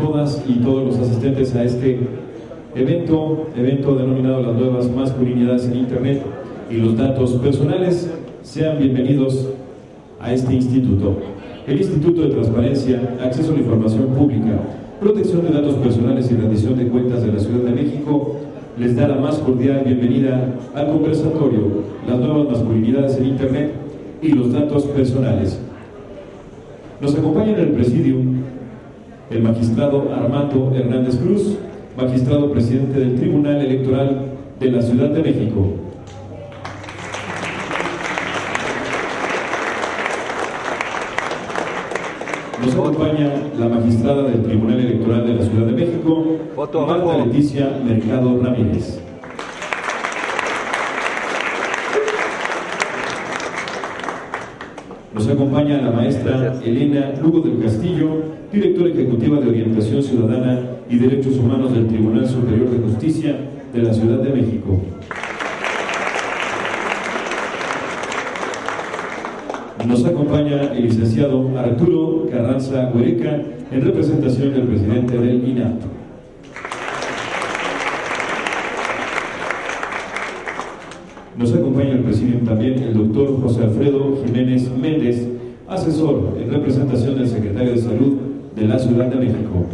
todas 0.00 0.42
y 0.48 0.54
todos 0.54 0.86
los 0.86 0.98
asistentes 0.98 1.54
a 1.54 1.64
este 1.64 2.00
evento, 2.74 3.46
evento 3.56 3.94
denominado 3.94 4.42
Las 4.42 4.56
nuevas 4.56 4.90
masculinidades 4.90 5.66
en 5.66 5.76
Internet 5.76 6.22
y 6.70 6.76
los 6.76 6.96
datos 6.96 7.32
personales. 7.34 8.10
Sean 8.42 8.78
bienvenidos 8.78 9.48
a 10.20 10.32
este 10.32 10.54
instituto. 10.54 11.16
El 11.66 11.78
Instituto 11.78 12.22
de 12.22 12.30
Transparencia, 12.30 13.18
Acceso 13.22 13.52
a 13.52 13.54
la 13.54 13.60
Información 13.60 14.06
Pública, 14.06 14.58
Protección 14.98 15.42
de 15.42 15.52
Datos 15.52 15.74
Personales 15.74 16.30
y 16.30 16.34
Rendición 16.34 16.76
de 16.76 16.88
Cuentas 16.88 17.22
de 17.22 17.32
la 17.32 17.38
Ciudad 17.38 17.60
de 17.60 17.70
México 17.70 18.36
les 18.78 18.96
da 18.96 19.08
la 19.08 19.16
más 19.16 19.38
cordial 19.38 19.82
bienvenida 19.84 20.54
al 20.74 20.86
conversatorio 20.88 21.82
Las 22.08 22.18
nuevas 22.18 22.48
masculinidades 22.48 23.18
en 23.18 23.26
Internet 23.26 23.72
y 24.22 24.28
los 24.28 24.52
datos 24.52 24.84
personales. 24.84 25.60
Nos 27.00 27.14
acompaña 27.14 27.52
en 27.52 27.60
el 27.60 27.68
presidium 27.70 28.29
el 29.30 29.42
magistrado 29.42 30.12
Armando 30.12 30.72
Hernández 30.74 31.16
Cruz, 31.16 31.56
magistrado 31.96 32.50
presidente 32.50 32.98
del 32.98 33.14
Tribunal 33.14 33.60
Electoral 33.60 34.22
de 34.58 34.70
la 34.72 34.82
Ciudad 34.82 35.10
de 35.10 35.22
México. 35.22 35.74
Nos 42.60 42.74
acompaña 42.74 43.32
la 43.56 43.68
magistrada 43.68 44.24
del 44.24 44.42
Tribunal 44.42 44.80
Electoral 44.80 45.24
de 45.24 45.34
la 45.34 45.42
Ciudad 45.44 45.66
de 45.66 45.72
México, 45.72 46.26
Marta 46.56 47.18
Leticia 47.24 47.70
Mercado 47.84 48.40
Ramírez. 48.42 49.00
Nos 55.14 55.28
acompaña 55.28 55.80
la 55.80 55.90
maestra 55.92 56.60
Elena 56.64 57.12
Lugo 57.22 57.40
del 57.40 57.62
Castillo, 57.62 58.39
directora 58.52 58.90
ejecutiva 58.90 59.40
de 59.40 59.48
Orientación 59.48 60.02
Ciudadana 60.02 60.60
y 60.88 60.96
Derechos 60.96 61.36
Humanos 61.36 61.72
del 61.72 61.86
Tribunal 61.86 62.28
Superior 62.28 62.68
de 62.70 62.78
Justicia 62.78 63.36
de 63.72 63.82
la 63.82 63.94
Ciudad 63.94 64.18
de 64.18 64.30
México. 64.30 64.80
Nos 69.86 70.04
acompaña 70.04 70.72
el 70.74 70.82
licenciado 70.82 71.56
Arturo 71.56 72.28
Carranza 72.30 72.90
Huereca 72.92 73.40
en 73.70 73.82
representación 73.82 74.52
del 74.52 74.62
presidente 74.62 75.16
del 75.16 75.48
INAP. 75.48 75.80
Nos 81.38 81.54
acompaña 81.54 81.92
el 81.92 82.00
presidente 82.00 82.46
también 82.46 82.82
el 82.82 82.94
doctor 82.94 83.40
José 83.40 83.62
Alfredo 83.62 84.18
Jiménez 84.24 84.70
Méndez, 84.76 85.26
asesor 85.68 86.36
en 86.42 86.50
representación 86.50 87.16
del 87.16 87.28
secretario 87.28 87.72
de 87.72 87.78
Salud 87.78 88.29
de 88.56 88.66
la 88.66 88.78
Ciudad 88.78 89.06
de 89.06 89.16
México. 89.16 89.66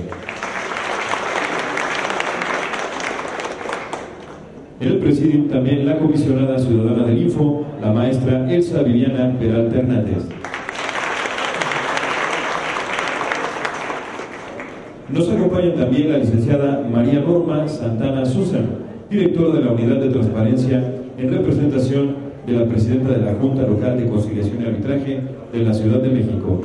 El 4.81 4.99
presidium 4.99 5.49
también 5.49 5.87
la 5.87 5.99
comisionada 5.99 6.59
ciudadana 6.59 7.07
del 7.07 7.23
Info, 7.23 7.65
la 7.81 7.93
maestra 7.93 8.53
Elsa 8.53 8.83
Viviana 8.83 9.35
Peralta 9.39 9.79
Hernández. 9.79 10.25
Nos 15.09 15.31
acompaña 15.31 15.75
también 15.75 16.11
la 16.11 16.19
licenciada 16.19 16.87
María 16.93 17.21
Norma 17.21 17.67
Santana 17.69 18.27
Susan, 18.27 18.67
directora 19.09 19.55
de 19.55 19.65
la 19.65 19.73
Unidad 19.73 19.97
de 19.97 20.11
Transparencia 20.11 20.93
en 21.17 21.33
representación 21.33 22.17
de 22.47 22.53
la 22.53 22.67
presidenta 22.67 23.13
de 23.13 23.25
la 23.25 23.35
Junta 23.35 23.63
Local 23.63 23.99
de 23.99 24.09
Conciliación 24.09 24.63
y 24.63 24.67
Arbitraje 24.67 25.21
de 25.53 25.59
la 25.61 25.73
Ciudad 25.73 26.01
de 26.01 26.09
México. 26.11 26.63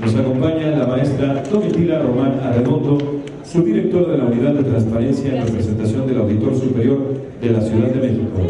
Nos 0.00 0.14
acompaña 0.14 0.70
la 0.70 0.86
maestra 0.86 1.42
Domitila 1.50 1.98
Román 1.98 2.40
Arredondo, 2.42 2.98
subdirectora 3.44 4.12
de 4.12 4.18
la 4.18 4.24
Unidad 4.24 4.54
de 4.54 4.64
Transparencia 4.64 5.36
en 5.36 5.46
representación 5.46 6.06
del 6.06 6.18
Auditor 6.18 6.54
Superior 6.56 6.98
de 7.40 7.50
la 7.50 7.60
Ciudad 7.60 7.88
de 7.88 8.00
México. 8.00 8.40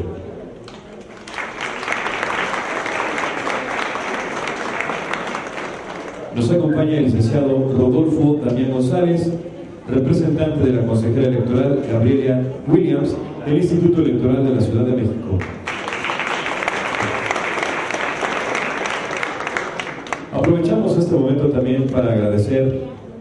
Nos 6.37 6.51
acompaña 6.53 6.99
el 6.99 7.05
licenciado 7.07 7.73
Rodolfo 7.77 8.41
Damián 8.45 8.71
González, 8.71 9.33
representante 9.89 10.65
de 10.65 10.73
la 10.73 10.87
consejera 10.87 11.27
electoral 11.27 11.83
Gabriela 11.91 12.43
Williams 12.69 13.17
del 13.45 13.57
Instituto 13.57 14.03
Electoral 14.03 14.45
de 14.45 14.55
la 14.55 14.61
Ciudad 14.61 14.85
de 14.85 14.93
México. 14.93 15.39
Aprovechamos 20.41 20.97
este 20.97 21.15
momento 21.15 21.49
también 21.49 21.85
para 21.85 22.15
agradecer 22.15 22.81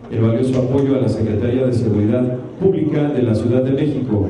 el 0.09 0.21
valioso 0.21 0.57
apoyo 0.57 0.95
a 0.95 1.01
la 1.01 1.09
Secretaría 1.09 1.65
de 1.65 1.73
Seguridad 1.73 2.23
Pública 2.61 3.09
de 3.09 3.23
la 3.23 3.35
Ciudad 3.35 3.61
de 3.61 3.71
México, 3.71 4.29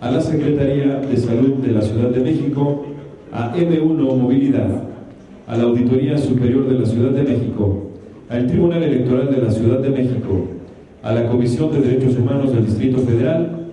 a 0.00 0.10
la 0.10 0.20
Secretaría 0.20 0.96
de 0.96 1.16
Salud 1.16 1.54
de 1.58 1.70
la 1.70 1.82
Ciudad 1.82 2.08
de 2.08 2.24
México, 2.24 2.86
a 3.30 3.54
M1 3.54 4.16
Movilidad, 4.18 4.82
a 5.46 5.56
la 5.56 5.62
Auditoría 5.62 6.18
Superior 6.18 6.68
de 6.68 6.80
la 6.80 6.86
Ciudad 6.86 7.12
de 7.12 7.22
México, 7.22 7.84
al 8.30 8.48
Tribunal 8.48 8.82
Electoral 8.82 9.30
de 9.32 9.42
la 9.42 9.52
Ciudad 9.52 9.78
de 9.78 9.90
México, 9.90 10.44
a 11.04 11.12
la 11.12 11.28
Comisión 11.28 11.70
de 11.70 11.82
Derechos 11.82 12.18
Humanos 12.18 12.52
del 12.52 12.66
Distrito 12.66 12.98
Federal, 12.98 13.68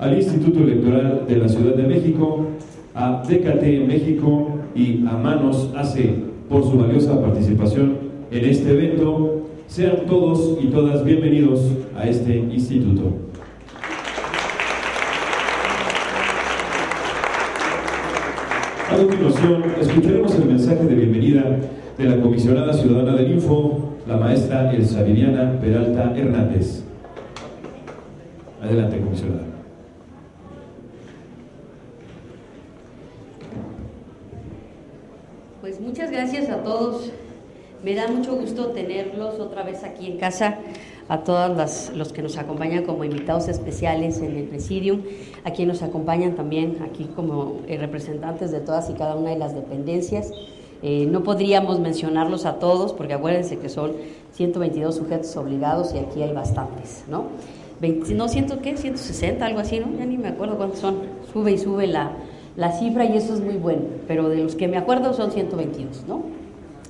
al 0.00 0.16
Instituto 0.16 0.60
Electoral 0.60 1.24
de 1.28 1.36
la 1.36 1.48
Ciudad 1.50 1.74
de 1.74 1.82
México, 1.82 2.46
a 2.94 3.22
DKT 3.28 3.86
México 3.86 4.54
y 4.74 5.04
a 5.06 5.18
Manos 5.18 5.70
AC 5.76 6.27
por 6.48 6.62
su 6.64 6.78
valiosa 6.78 7.20
participación 7.20 7.98
en 8.30 8.44
este 8.44 8.70
evento. 8.70 9.42
Sean 9.66 10.06
todos 10.06 10.58
y 10.62 10.68
todas 10.68 11.04
bienvenidos 11.04 11.60
a 11.94 12.08
este 12.08 12.38
instituto. 12.38 13.12
A 18.90 18.96
continuación, 18.96 19.64
escucharemos 19.78 20.34
el 20.34 20.44
mensaje 20.46 20.84
de 20.84 20.94
bienvenida 20.94 21.58
de 21.98 22.04
la 22.04 22.20
comisionada 22.22 22.72
ciudadana 22.72 23.16
del 23.16 23.32
Info, 23.32 23.96
la 24.06 24.16
maestra 24.16 24.72
Elsa 24.72 25.02
Viviana 25.02 25.58
Peralta 25.60 26.14
Hernández. 26.16 26.84
Adelante, 28.62 28.98
comisionada. 28.98 29.42
Pues 35.60 35.77
muchas 35.88 36.10
gracias 36.10 36.50
a 36.50 36.62
todos. 36.62 37.10
Me 37.82 37.94
da 37.94 38.08
mucho 38.08 38.36
gusto 38.36 38.66
tenerlos 38.72 39.40
otra 39.40 39.62
vez 39.62 39.84
aquí 39.84 40.06
en 40.06 40.18
casa, 40.18 40.58
a 41.08 41.24
todos 41.24 41.90
los 41.94 42.12
que 42.12 42.20
nos 42.20 42.36
acompañan 42.36 42.84
como 42.84 43.04
invitados 43.04 43.48
especiales 43.48 44.20
en 44.20 44.36
el 44.36 44.44
Presidium, 44.44 45.00
a 45.44 45.52
quienes 45.52 45.80
nos 45.80 45.88
acompañan 45.88 46.34
también 46.34 46.78
aquí 46.84 47.04
como 47.16 47.60
eh, 47.66 47.78
representantes 47.78 48.50
de 48.50 48.60
todas 48.60 48.90
y 48.90 48.92
cada 48.94 49.16
una 49.16 49.30
de 49.30 49.38
las 49.38 49.54
dependencias. 49.54 50.30
Eh, 50.82 51.06
no 51.10 51.22
podríamos 51.22 51.80
mencionarlos 51.80 52.44
a 52.44 52.58
todos, 52.58 52.92
porque 52.92 53.14
acuérdense 53.14 53.58
que 53.58 53.70
son 53.70 53.92
122 54.32 54.94
sujetos 54.94 55.34
obligados 55.38 55.94
y 55.94 55.98
aquí 55.98 56.22
hay 56.22 56.34
bastantes, 56.34 57.04
¿no? 57.08 57.28
20, 57.80 58.12
no, 58.14 58.28
siento 58.28 58.60
¿qué? 58.60 58.76
160, 58.76 59.46
algo 59.46 59.60
así, 59.60 59.80
¿no? 59.80 59.86
Ya 59.96 60.04
ni 60.04 60.18
me 60.18 60.28
acuerdo 60.28 60.58
cuántos 60.58 60.80
son. 60.80 60.96
Sube 61.32 61.52
y 61.52 61.58
sube 61.58 61.86
la, 61.86 62.12
la 62.58 62.72
cifra 62.72 63.04
y 63.04 63.16
eso 63.16 63.34
es 63.34 63.40
muy 63.40 63.54
bueno, 63.54 63.82
pero 64.08 64.28
de 64.28 64.38
los 64.38 64.56
que 64.56 64.66
me 64.66 64.76
acuerdo 64.76 65.14
son 65.14 65.30
122, 65.30 66.04
¿no? 66.08 66.22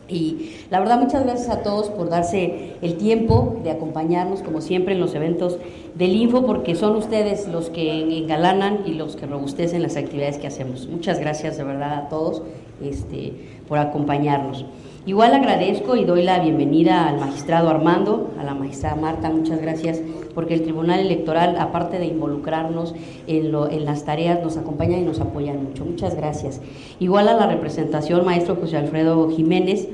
Y 0.09 0.53
la 0.71 0.81
verdad, 0.81 0.99
muchas 0.99 1.25
gracias 1.25 1.51
a 1.51 1.63
todos 1.63 1.91
por 1.91 2.09
darse 2.09 2.77
el 2.81 2.97
tiempo 2.97 3.61
de 3.63 3.71
acompañarnos, 3.71 4.43
como 4.43 4.63
siempre, 4.63 4.95
en 4.95 5.01
los 5.01 5.15
eventos 5.15 5.59
del 5.95 6.17
Info, 6.17 6.47
porque 6.47 6.75
son 6.75 6.97
ustedes 6.97 7.47
los 7.49 7.69
que 7.69 8.17
engalanan 8.17 8.85
y 8.87 8.95
los 8.95 9.17
que 9.17 9.27
robustecen 9.27 9.83
las 9.83 9.99
actividades 9.99 10.39
que 10.39 10.47
hacemos. 10.47 10.89
Muchas 10.89 11.21
gracias 11.21 11.59
de 11.59 11.65
verdad 11.65 11.93
a 11.93 12.09
todos 12.09 12.43
este, 12.83 13.35
por 13.69 13.77
acompañarnos. 13.77 14.65
Igual 15.05 15.35
agradezco 15.35 15.97
y 15.97 16.05
doy 16.07 16.23
la 16.23 16.39
bienvenida 16.39 17.07
al 17.07 17.21
magistrado 17.21 17.69
Armando, 17.69 18.31
a 18.41 18.45
la 18.45 18.55
magistrada 18.55 18.97
Marta, 18.97 19.29
muchas 19.29 19.61
gracias, 19.61 20.01
porque 20.35 20.55
el 20.55 20.63
Tribunal 20.63 21.01
Electoral, 21.01 21.57
aparte 21.59 21.99
de 21.99 22.07
involucrarnos 22.07 22.95
en, 23.27 23.53
lo, 23.53 23.71
en 23.71 23.85
las 23.85 24.05
tareas, 24.05 24.43
nos 24.43 24.57
acompaña 24.57 24.99
y 24.99 25.03
nos 25.03 25.21
apoya 25.21 25.53
mucho. 25.53 25.85
Muchas 25.85 26.17
gracias. 26.17 26.61
Igual 27.01 27.29
a 27.29 27.35
la 27.35 27.47
representación, 27.47 28.25
maestro 28.25 28.57
José 28.57 28.77
Alfredo 28.77 29.31
Jiménez, 29.31 29.89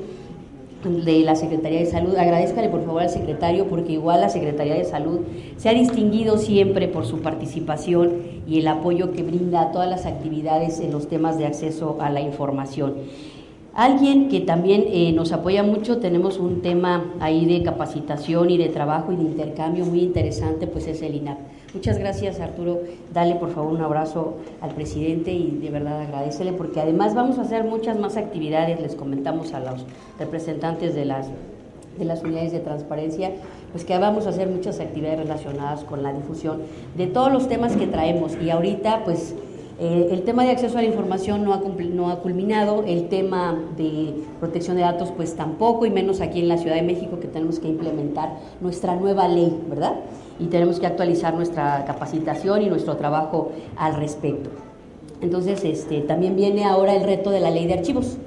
de 0.89 1.21
la 1.21 1.35
Secretaría 1.35 1.79
de 1.79 1.85
Salud. 1.85 2.15
Agradezcale 2.15 2.69
por 2.69 2.85
favor 2.85 3.01
al 3.01 3.09
secretario 3.09 3.67
porque 3.67 3.93
igual 3.93 4.21
la 4.21 4.29
Secretaría 4.29 4.75
de 4.75 4.85
Salud 4.85 5.21
se 5.57 5.69
ha 5.69 5.73
distinguido 5.73 6.37
siempre 6.37 6.87
por 6.87 7.05
su 7.05 7.19
participación 7.21 8.13
y 8.47 8.59
el 8.59 8.67
apoyo 8.67 9.11
que 9.11 9.23
brinda 9.23 9.61
a 9.61 9.71
todas 9.71 9.89
las 9.89 10.05
actividades 10.05 10.79
en 10.79 10.91
los 10.91 11.07
temas 11.07 11.37
de 11.37 11.47
acceso 11.47 11.97
a 11.99 12.09
la 12.09 12.21
información. 12.21 12.95
Alguien 13.75 14.29
que 14.29 14.39
también 14.39 14.85
eh, 14.87 15.11
nos 15.11 15.33
apoya 15.33 15.61
mucho, 15.61 15.97
tenemos 15.97 16.39
un 16.39 16.61
tema 16.61 17.11
ahí 17.19 17.45
de 17.45 17.61
capacitación 17.61 18.49
y 18.49 18.57
de 18.57 18.69
trabajo 18.69 19.11
y 19.11 19.17
de 19.17 19.23
intercambio 19.23 19.83
muy 19.85 19.99
interesante, 19.99 20.65
pues 20.65 20.87
es 20.87 21.01
el 21.01 21.13
INAP. 21.13 21.37
Muchas 21.73 21.97
gracias 21.97 22.39
Arturo, 22.39 22.79
dale 23.13 23.35
por 23.35 23.51
favor 23.51 23.73
un 23.73 23.81
abrazo 23.81 24.35
al 24.61 24.71
presidente 24.71 25.33
y 25.33 25.59
de 25.61 25.69
verdad 25.71 25.99
agradecele 25.99 26.53
porque 26.53 26.79
además 26.79 27.15
vamos 27.15 27.37
a 27.37 27.41
hacer 27.41 27.65
muchas 27.65 27.99
más 27.99 28.15
actividades, 28.15 28.79
les 28.79 28.95
comentamos 28.95 29.53
a 29.53 29.59
los 29.59 29.85
representantes 30.17 30.95
de 30.95 31.03
las, 31.03 31.27
de 31.99 32.05
las 32.05 32.23
unidades 32.23 32.53
de 32.53 32.59
transparencia, 32.59 33.33
pues 33.73 33.83
que 33.83 33.97
vamos 33.97 34.25
a 34.25 34.29
hacer 34.29 34.47
muchas 34.47 34.79
actividades 34.79 35.19
relacionadas 35.19 35.83
con 35.83 36.01
la 36.01 36.13
difusión 36.13 36.61
de 36.95 37.07
todos 37.07 37.29
los 37.29 37.49
temas 37.49 37.75
que 37.75 37.87
traemos 37.87 38.37
y 38.41 38.51
ahorita 38.51 39.03
pues 39.03 39.35
eh, 39.77 40.07
el 40.11 40.23
tema 40.23 40.45
de 40.45 40.51
acceso 40.51 40.77
a 40.77 40.81
la 40.81 40.87
información 40.87 41.43
no 41.43 41.53
ha, 41.53 41.59
no 41.59 42.09
ha 42.09 42.19
culminado, 42.19 42.83
el 42.87 43.09
tema 43.09 43.59
de 43.75 44.13
protección 44.39 44.77
de 44.77 44.83
datos 44.83 45.11
pues 45.11 45.35
tampoco, 45.35 45.85
y 45.85 45.89
menos 45.89 46.21
aquí 46.21 46.39
en 46.39 46.47
la 46.47 46.57
Ciudad 46.57 46.75
de 46.75 46.81
México 46.81 47.19
que 47.19 47.27
tenemos 47.27 47.59
que 47.59 47.67
implementar 47.67 48.37
nuestra 48.61 48.95
nueva 48.95 49.27
ley, 49.27 49.57
¿verdad? 49.67 49.95
Y 50.39 50.45
tenemos 50.45 50.79
que 50.79 50.87
actualizar 50.87 51.33
nuestra 51.33 51.83
capacitación 51.85 52.61
y 52.61 52.67
nuestro 52.67 52.95
trabajo 52.95 53.51
al 53.75 53.95
respecto. 53.95 54.49
Entonces, 55.21 55.63
este, 55.63 56.01
también 56.01 56.35
viene 56.35 56.63
ahora 56.63 56.95
el 56.95 57.03
reto 57.03 57.29
de 57.29 57.39
la 57.41 57.51
ley 57.51 57.67
de 57.67 57.73
archivos 57.73 58.17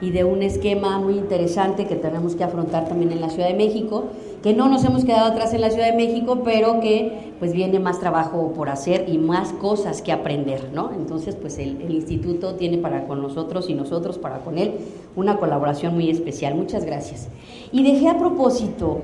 y 0.00 0.10
de 0.10 0.24
un 0.24 0.42
esquema 0.42 0.98
muy 0.98 1.14
interesante 1.14 1.86
que 1.86 1.96
tenemos 1.96 2.34
que 2.34 2.44
afrontar 2.44 2.88
también 2.88 3.12
en 3.12 3.20
la 3.20 3.30
Ciudad 3.30 3.48
de 3.48 3.54
México, 3.54 4.04
que 4.44 4.52
no 4.52 4.68
nos 4.68 4.84
hemos 4.84 5.06
quedado 5.06 5.32
atrás 5.32 5.54
en 5.54 5.62
la 5.62 5.70
Ciudad 5.70 5.86
de 5.86 5.96
México, 5.96 6.42
pero 6.44 6.78
que 6.78 7.32
pues 7.38 7.54
viene 7.54 7.80
más 7.80 7.98
trabajo 7.98 8.52
por 8.54 8.68
hacer 8.68 9.06
y 9.08 9.16
más 9.16 9.54
cosas 9.54 10.02
que 10.02 10.12
aprender, 10.12 10.68
¿no? 10.70 10.90
Entonces, 10.94 11.34
pues 11.34 11.56
el, 11.56 11.90
instituto 11.90 12.54
tiene 12.54 12.76
para 12.76 13.06
con 13.06 13.22
nosotros 13.22 13.70
y 13.70 13.74
nosotros 13.74 14.18
para 14.18 14.40
con 14.40 14.58
él 14.58 14.72
una 15.16 15.38
colaboración 15.38 15.94
muy 15.94 16.10
especial. 16.10 16.56
Muchas 16.56 16.84
gracias. 16.84 17.28
Y 17.72 17.90
dejé 17.90 18.10
a 18.10 18.18
propósito, 18.18 19.00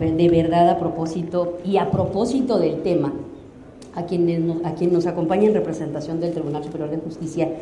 de 0.00 0.28
verdad 0.30 0.70
a 0.70 0.78
propósito 0.78 1.58
y 1.66 1.76
a 1.76 1.90
propósito 1.90 2.58
del 2.58 2.80
tema, 2.80 3.12
a 3.94 4.06
quienes 4.06 4.40
a 4.64 4.72
quien 4.72 4.90
nos 4.90 5.06
acompaña 5.06 5.48
en 5.48 5.52
representación 5.52 6.18
del 6.18 6.32
Tribunal 6.32 6.64
Superior 6.64 6.88
de 6.88 6.96
Justicia 6.96 7.52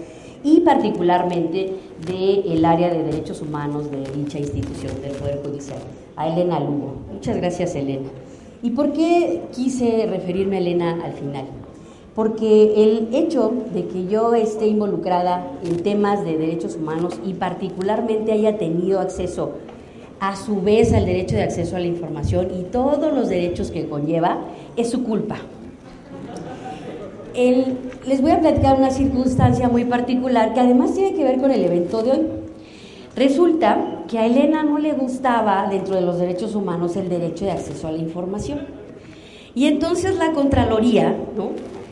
y 0.44 0.61
particularmente 0.61 1.75
del 2.06 2.64
área 2.64 2.88
de 2.88 3.02
derechos 3.02 3.43
humanos 3.43 3.90
de 3.90 4.05
dicha 4.14 4.38
institución 4.38 4.93
del 5.02 5.11
Poder 5.11 5.43
Judicial 5.44 5.79
a 6.17 6.29
Elena 6.29 6.61
Lugo. 6.61 6.95
Muchas 7.13 7.37
gracias, 7.37 7.75
Elena. 7.75 8.09
¿Y 8.63 8.71
por 8.71 8.93
qué 8.93 9.43
quise 9.53 10.07
referirme 10.07 10.57
a 10.57 10.61
Elena 10.61 10.99
al 11.05 11.13
final? 11.13 11.45
Porque 12.15 12.83
el 12.83 13.15
hecho 13.15 13.53
de 13.75 13.87
que 13.87 14.07
yo 14.07 14.35
esté 14.35 14.67
involucrada 14.67 15.47
en 15.63 15.83
temas 15.83 16.25
de 16.25 16.39
derechos 16.39 16.77
humanos 16.77 17.21
y 17.25 17.35
particularmente 17.35 18.33
haya 18.33 18.57
tenido 18.57 19.01
acceso 19.01 19.53
a 20.21 20.35
su 20.35 20.63
vez 20.63 20.93
al 20.95 21.05
derecho 21.05 21.37
de 21.37 21.43
acceso 21.43 21.77
a 21.77 21.81
la 21.81 21.87
información 21.87 22.49
y 22.59 22.63
todos 22.65 23.13
los 23.13 23.29
derechos 23.29 23.71
que 23.71 23.87
conlleva, 23.87 24.39
es 24.77 24.91
su 24.91 25.05
culpa. 25.05 25.37
les 27.35 28.23
voy 28.23 28.31
a 28.31 28.41
platicar 28.41 28.79
una 28.79 28.91
circunstancia 28.91 29.69
muy 29.69 29.85
particular 29.85 30.55
que 30.55 30.61
además 30.61 30.95
tiene 30.95 31.15
que 31.15 31.23
ver 31.23 31.39
con 31.39 31.51
el 31.51 31.63
evento 31.65 32.03
de 32.03 32.11
hoy. 32.13 32.45
Resulta 33.17 34.05
que 34.09 34.19
a 34.19 34.27
Elena 34.27 34.63
no 34.63 34.79
le 34.79 34.93
gustaba 34.93 35.67
dentro 35.71 35.95
de 35.95 36.03
los 36.03 36.19
derechos 36.19 36.55
humanos 36.55 36.97
el 36.97 37.09
derecho 37.09 37.47
de 37.47 37.53
acceso 37.53 37.89
a 37.89 37.93
la 37.93 37.99
información. 37.99 38.61
Y 39.55 39.67
entonces 39.67 40.17
la 40.17 40.33
Contraloría, 40.33 41.17
¿no? 41.35 41.51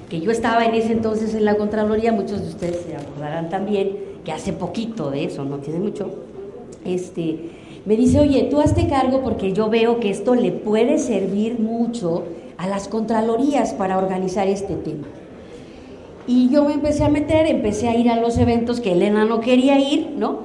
que 0.09 0.21
yo 0.21 0.31
estaba 0.31 0.65
en 0.67 0.75
ese 0.75 0.93
entonces 0.93 1.35
en 1.35 1.47
la 1.47 1.57
Contraloría, 1.57 2.13
muchos 2.13 2.43
de 2.43 2.49
ustedes 2.49 2.83
se 2.87 2.95
acordarán 2.95 3.49
también 3.49 3.97
que 4.23 4.33
hace 4.33 4.53
poquito 4.53 5.11
de 5.11 5.25
eso, 5.25 5.45
no 5.45 5.59
tiene 5.59 5.81
mucho, 5.81 6.11
este, 6.85 7.51
me 7.87 7.97
dice, 7.97 8.21
oye, 8.21 8.45
tú 8.51 8.61
hazte 8.61 8.87
cargo 8.87 9.23
porque 9.23 9.53
yo 9.53 9.71
veo 9.71 10.01
que 10.01 10.11
esto 10.11 10.35
le 10.35 10.53
puede 10.53 10.99
servir 10.99 11.59
mucho 11.59 12.25
a 12.59 12.69
las 12.69 12.89
Contralorías 12.89 13.73
para 13.73 13.99
organizar 13.99 14.47
este 14.47 14.75
tema. 14.75 15.07
Y 16.27 16.49
yo 16.49 16.65
me 16.65 16.75
empecé 16.75 17.05
a 17.05 17.09
meter, 17.09 17.47
empecé 17.47 17.89
a 17.89 17.97
ir 17.97 18.11
a 18.11 18.21
los 18.21 18.39
eventos 18.39 18.81
que 18.81 18.93
Elena 18.93 19.25
no 19.25 19.41
quería 19.41 19.79
ir, 19.79 20.11
¿no? 20.17 20.41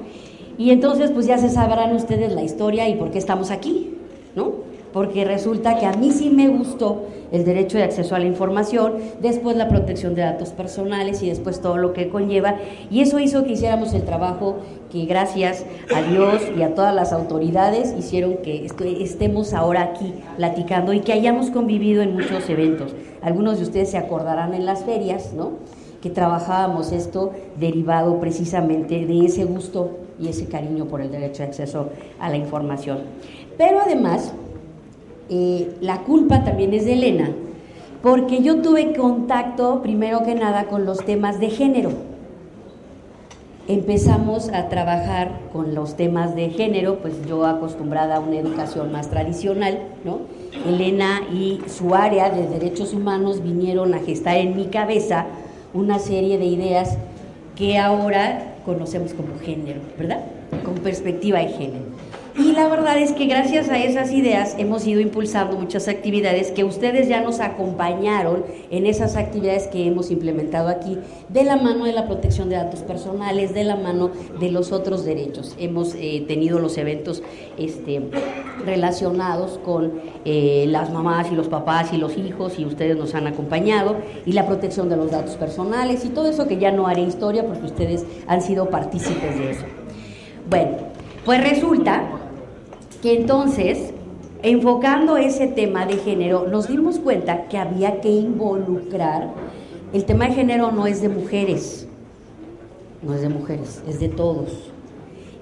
Y 0.60 0.72
entonces 0.72 1.10
pues 1.10 1.24
ya 1.24 1.38
se 1.38 1.48
sabrán 1.48 1.96
ustedes 1.96 2.34
la 2.34 2.42
historia 2.42 2.86
y 2.86 2.96
por 2.96 3.10
qué 3.10 3.16
estamos 3.16 3.50
aquí, 3.50 3.94
¿no? 4.36 4.56
Porque 4.92 5.24
resulta 5.24 5.78
que 5.78 5.86
a 5.86 5.94
mí 5.94 6.10
sí 6.10 6.28
me 6.28 6.48
gustó 6.48 7.04
el 7.32 7.46
derecho 7.46 7.78
de 7.78 7.84
acceso 7.84 8.14
a 8.14 8.18
la 8.18 8.26
información, 8.26 8.96
después 9.22 9.56
la 9.56 9.68
protección 9.68 10.14
de 10.14 10.20
datos 10.20 10.50
personales 10.50 11.22
y 11.22 11.30
después 11.30 11.62
todo 11.62 11.78
lo 11.78 11.94
que 11.94 12.10
conlleva. 12.10 12.56
Y 12.90 13.00
eso 13.00 13.18
hizo 13.18 13.44
que 13.44 13.52
hiciéramos 13.52 13.94
el 13.94 14.02
trabajo 14.02 14.56
que 14.92 15.06
gracias 15.06 15.64
a 15.94 16.02
Dios 16.02 16.42
y 16.54 16.60
a 16.60 16.74
todas 16.74 16.94
las 16.94 17.14
autoridades 17.14 17.94
hicieron 17.98 18.36
que 18.42 18.66
estemos 19.00 19.54
ahora 19.54 19.80
aquí 19.80 20.12
platicando 20.36 20.92
y 20.92 21.00
que 21.00 21.14
hayamos 21.14 21.50
convivido 21.50 22.02
en 22.02 22.12
muchos 22.12 22.50
eventos. 22.50 22.94
Algunos 23.22 23.56
de 23.56 23.62
ustedes 23.62 23.92
se 23.92 23.96
acordarán 23.96 24.52
en 24.52 24.66
las 24.66 24.84
ferias, 24.84 25.32
¿no? 25.32 25.52
Que 26.02 26.10
trabajábamos 26.10 26.92
esto 26.92 27.30
derivado 27.58 28.20
precisamente 28.20 29.06
de 29.06 29.24
ese 29.24 29.44
gusto 29.44 29.99
y 30.20 30.28
ese 30.28 30.46
cariño 30.46 30.84
por 30.84 31.00
el 31.00 31.10
derecho 31.10 31.42
de 31.42 31.48
acceso 31.48 31.88
a 32.18 32.28
la 32.28 32.36
información. 32.36 32.98
Pero 33.56 33.80
además, 33.80 34.32
eh, 35.28 35.76
la 35.80 36.02
culpa 36.02 36.44
también 36.44 36.74
es 36.74 36.84
de 36.84 36.94
Elena, 36.94 37.30
porque 38.02 38.42
yo 38.42 38.60
tuve 38.62 38.94
contacto, 38.94 39.80
primero 39.82 40.22
que 40.22 40.34
nada, 40.34 40.64
con 40.64 40.84
los 40.84 41.04
temas 41.04 41.40
de 41.40 41.50
género. 41.50 41.90
Empezamos 43.68 44.48
a 44.48 44.68
trabajar 44.68 45.38
con 45.52 45.74
los 45.74 45.96
temas 45.96 46.34
de 46.34 46.50
género, 46.50 46.98
pues 46.98 47.14
yo 47.26 47.46
acostumbrada 47.46 48.16
a 48.16 48.20
una 48.20 48.38
educación 48.38 48.90
más 48.90 49.10
tradicional, 49.10 49.78
¿no? 50.04 50.22
Elena 50.66 51.20
y 51.32 51.60
su 51.68 51.94
área 51.94 52.30
de 52.30 52.48
derechos 52.48 52.92
humanos 52.92 53.42
vinieron 53.42 53.94
a 53.94 54.00
gestar 54.00 54.36
en 54.38 54.56
mi 54.56 54.66
cabeza 54.66 55.26
una 55.72 56.00
serie 56.00 56.38
de 56.38 56.46
ideas 56.46 56.98
que 57.54 57.78
ahora 57.78 58.49
conocemos 58.64 59.12
como 59.14 59.38
género, 59.38 59.80
¿verdad? 59.98 60.24
Con 60.64 60.74
perspectiva 60.74 61.38
de 61.40 61.48
género. 61.48 61.84
Y 62.40 62.52
la 62.52 62.68
verdad 62.68 62.98
es 62.98 63.12
que 63.12 63.26
gracias 63.26 63.68
a 63.68 63.78
esas 63.78 64.12
ideas 64.12 64.54
hemos 64.56 64.86
ido 64.86 64.98
impulsando 65.00 65.58
muchas 65.58 65.88
actividades 65.88 66.50
que 66.52 66.64
ustedes 66.64 67.06
ya 67.06 67.20
nos 67.20 67.38
acompañaron 67.38 68.46
en 68.70 68.86
esas 68.86 69.16
actividades 69.16 69.66
que 69.66 69.86
hemos 69.86 70.10
implementado 70.10 70.68
aquí, 70.68 70.96
de 71.28 71.44
la 71.44 71.56
mano 71.56 71.84
de 71.84 71.92
la 71.92 72.06
protección 72.06 72.48
de 72.48 72.56
datos 72.56 72.80
personales, 72.80 73.52
de 73.52 73.64
la 73.64 73.76
mano 73.76 74.10
de 74.40 74.50
los 74.50 74.72
otros 74.72 75.04
derechos. 75.04 75.54
Hemos 75.58 75.94
eh, 75.96 76.24
tenido 76.26 76.58
los 76.60 76.78
eventos 76.78 77.22
este, 77.58 78.08
relacionados 78.64 79.58
con 79.62 80.00
eh, 80.24 80.64
las 80.66 80.90
mamás 80.90 81.30
y 81.30 81.34
los 81.34 81.48
papás 81.48 81.92
y 81.92 81.98
los 81.98 82.16
hijos 82.16 82.58
y 82.58 82.64
ustedes 82.64 82.96
nos 82.96 83.14
han 83.14 83.26
acompañado, 83.26 83.96
y 84.24 84.32
la 84.32 84.46
protección 84.46 84.88
de 84.88 84.96
los 84.96 85.10
datos 85.10 85.36
personales 85.36 86.06
y 86.06 86.08
todo 86.08 86.30
eso 86.30 86.48
que 86.48 86.56
ya 86.56 86.70
no 86.70 86.86
haré 86.86 87.02
historia 87.02 87.46
porque 87.46 87.66
ustedes 87.66 88.06
han 88.26 88.40
sido 88.40 88.70
partícipes 88.70 89.38
de 89.38 89.50
eso. 89.50 89.66
Bueno, 90.48 90.78
pues 91.26 91.42
resulta 91.42 92.19
que 93.02 93.14
entonces, 93.14 93.92
enfocando 94.42 95.16
ese 95.16 95.46
tema 95.46 95.86
de 95.86 95.96
género, 95.96 96.46
nos 96.48 96.68
dimos 96.68 96.98
cuenta 96.98 97.48
que 97.48 97.56
había 97.56 98.00
que 98.00 98.10
involucrar, 98.10 99.32
el 99.92 100.04
tema 100.04 100.26
de 100.26 100.34
género 100.34 100.70
no 100.70 100.86
es 100.86 101.00
de 101.00 101.08
mujeres, 101.08 101.88
no 103.02 103.14
es 103.14 103.22
de 103.22 103.28
mujeres, 103.28 103.82
es 103.88 104.00
de 104.00 104.08
todos. 104.08 104.70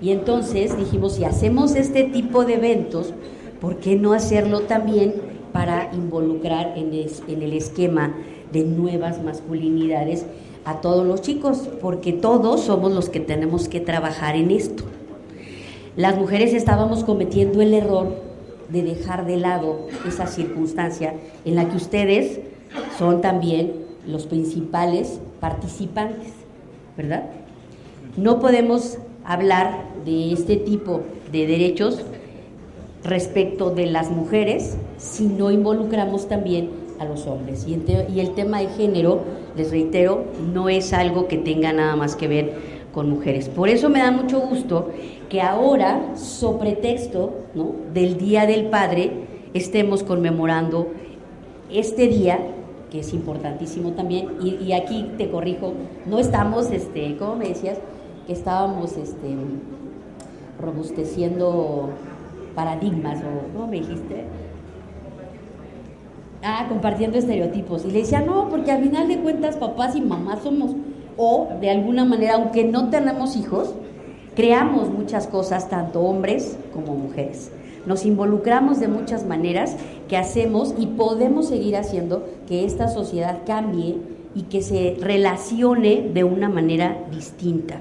Y 0.01 0.11
entonces 0.11 0.77
dijimos, 0.77 1.15
si 1.15 1.25
hacemos 1.25 1.75
este 1.75 2.05
tipo 2.05 2.45
de 2.45 2.55
eventos, 2.55 3.13
¿por 3.61 3.77
qué 3.77 3.97
no 3.97 4.13
hacerlo 4.13 4.61
también 4.61 5.15
para 5.53 5.93
involucrar 5.93 6.75
en, 6.77 6.93
en 6.95 7.43
el 7.43 7.53
esquema 7.53 8.15
de 8.53 8.63
nuevas 8.63 9.23
masculinidades 9.23 10.25
a 10.65 10.81
todos 10.81 11.05
los 11.05 11.21
chicos? 11.21 11.69
Porque 11.81 12.13
todos 12.13 12.61
somos 12.61 12.93
los 12.93 13.09
que 13.09 13.19
tenemos 13.19 13.69
que 13.69 13.81
trabajar 13.81 14.37
en 14.37 14.53
esto 14.53 14.85
las 15.99 16.17
mujeres 16.17 16.55
estábamos 16.55 17.03
cometiendo 17.03 17.61
el 17.61 17.75
error 17.75 18.15
de 18.69 18.85
dejar 18.85 19.27
de 19.27 19.37
lado 19.37 19.89
esa 20.07 20.29
circunstancia 20.29 21.15
en 21.45 21.57
la 21.57 21.69
que 21.69 21.77
ustedes 21.77 22.39
son 22.97 23.21
también 23.21 23.73
los 24.07 24.27
principales 24.27 25.19
participantes, 25.41 26.29
¿verdad? 26.97 27.25
No 28.17 28.39
podemos 28.39 28.99
hablar 29.25 29.87
de 30.05 30.33
este 30.33 30.55
tipo 30.55 31.01
de 31.33 31.49
derechos 31.49 32.05
respecto 33.03 33.71
de 33.71 33.87
las 33.87 34.09
mujeres 34.09 34.77
si 34.99 35.27
no 35.27 35.51
involucramos 35.51 36.29
también 36.29 36.71
a 37.01 37.07
los 37.07 37.27
hombres. 37.27 37.67
Y 37.67 37.75
el, 38.21 38.35
tema 38.37 38.61
de 38.61 38.69
género, 38.69 39.23
les 39.57 39.73
reitero, 39.73 40.27
no 40.55 40.69
es 40.69 40.93
algo 40.93 41.27
que 41.27 41.39
tenga 41.39 41.73
nada 41.73 41.97
más 41.97 42.15
que 42.15 42.29
ver 42.29 42.79
con 42.95 43.11
mujeres. 43.11 43.49
Por 43.49 43.69
eso 43.69 43.89
me 43.89 43.99
da 43.99 44.13
mucho 44.13 44.39
gusto 44.39 44.91
que 45.29 45.43
ahora, 45.43 46.17
sobre 46.17 46.73
texto 46.73 47.33
del 47.93 48.17
Día 48.19 48.47
del 48.47 48.67
Padre, 48.67 49.27
estemos 49.55 50.03
conmemorando 50.03 50.89
este 51.71 52.09
día, 52.09 52.39
que 52.91 53.01
es 53.01 53.13
importantísimo 53.13 53.93
también, 53.93 54.37
y, 54.41 54.55
y 54.65 54.73
aquí 54.73 55.11
te 55.19 55.31
corrijo, 55.31 55.75
no 56.07 56.19
estamos, 56.19 56.71
este, 56.71 57.17
¿cómo 57.19 57.37
me 57.37 57.49
decías? 57.49 57.79
Que 58.27 58.33
estábamos 58.33 58.97
este, 58.97 59.37
robusteciendo 60.61 61.91
paradigmas, 62.55 63.19
o 63.21 63.53
¿cómo 63.53 63.67
me 63.67 63.81
dijiste? 63.81 64.25
Ah, 66.43 66.67
compartiendo 66.69 67.19
estereotipos. 67.19 67.85
Y 67.85 67.91
le 67.91 68.01
decía, 68.01 68.21
no, 68.21 68.49
porque 68.49 68.71
al 68.71 68.83
final 68.83 69.09
de 69.09 69.19
cuentas 69.19 69.57
papás 69.57 69.95
y 69.97 70.01
mamás 70.01 70.43
somos, 70.43 70.75
o 71.17 71.49
de 71.61 71.69
alguna 71.69 72.05
manera, 72.05 72.35
aunque 72.37 72.65
no 72.65 72.89
tenemos 72.91 73.37
hijos, 73.37 73.75
creamos 74.39 74.89
muchas 74.89 75.27
cosas, 75.27 75.69
tanto 75.69 75.99
hombres 75.99 76.57
como 76.73 76.95
mujeres. 76.95 77.51
Nos 77.87 78.07
involucramos 78.07 78.79
de 78.79 78.87
muchas 78.87 79.27
maneras 79.27 79.75
que 80.09 80.17
hacemos 80.17 80.77
y 80.79 80.87
podemos 80.87 81.49
seguir 81.49 81.77
haciendo 81.77 82.25
que 82.47 82.65
esta 82.65 82.87
sociedad 82.87 83.41
cambie 83.45 83.97
y 84.37 84.43
que 84.43 84.63
se 84.63 84.97
relacione 85.01 86.09
de 86.15 86.23
una 86.23 86.49
manera 86.49 86.99
distinta. 87.11 87.81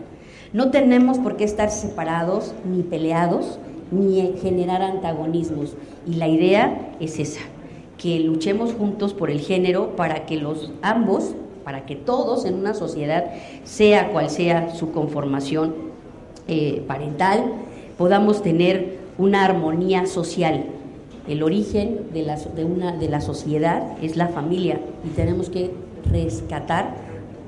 No 0.51 0.71
tenemos 0.71 1.19
por 1.19 1.37
qué 1.37 1.43
estar 1.43 1.69
separados 1.69 2.55
ni 2.65 2.81
peleados 2.81 3.59
ni 3.91 4.33
generar 4.41 4.81
antagonismos. 4.81 5.75
Y 6.07 6.15
la 6.15 6.27
idea 6.27 6.95
es 6.99 7.19
esa, 7.19 7.41
que 7.99 8.19
luchemos 8.19 8.73
juntos 8.73 9.13
por 9.13 9.29
el 9.29 9.41
género 9.41 9.95
para 9.95 10.25
que 10.25 10.37
los 10.37 10.71
ambos, 10.81 11.35
para 11.63 11.85
que 11.85 11.95
todos 11.95 12.45
en 12.45 12.55
una 12.55 12.73
sociedad, 12.73 13.25
sea 13.63 14.11
cual 14.11 14.31
sea 14.31 14.73
su 14.73 14.91
conformación 14.91 15.86
eh, 16.47 16.83
parental, 16.87 17.53
podamos 17.97 18.41
tener 18.41 18.97
una 19.17 19.45
armonía 19.45 20.05
social. 20.05 20.65
El 21.27 21.43
origen 21.43 22.07
de 22.13 22.21
la, 22.23 22.37
de, 22.37 22.63
una, 22.63 22.95
de 22.95 23.09
la 23.09 23.21
sociedad 23.21 23.97
es 24.01 24.15
la 24.15 24.27
familia 24.27 24.79
y 25.05 25.09
tenemos 25.09 25.49
que 25.49 25.71
rescatar 26.11 26.95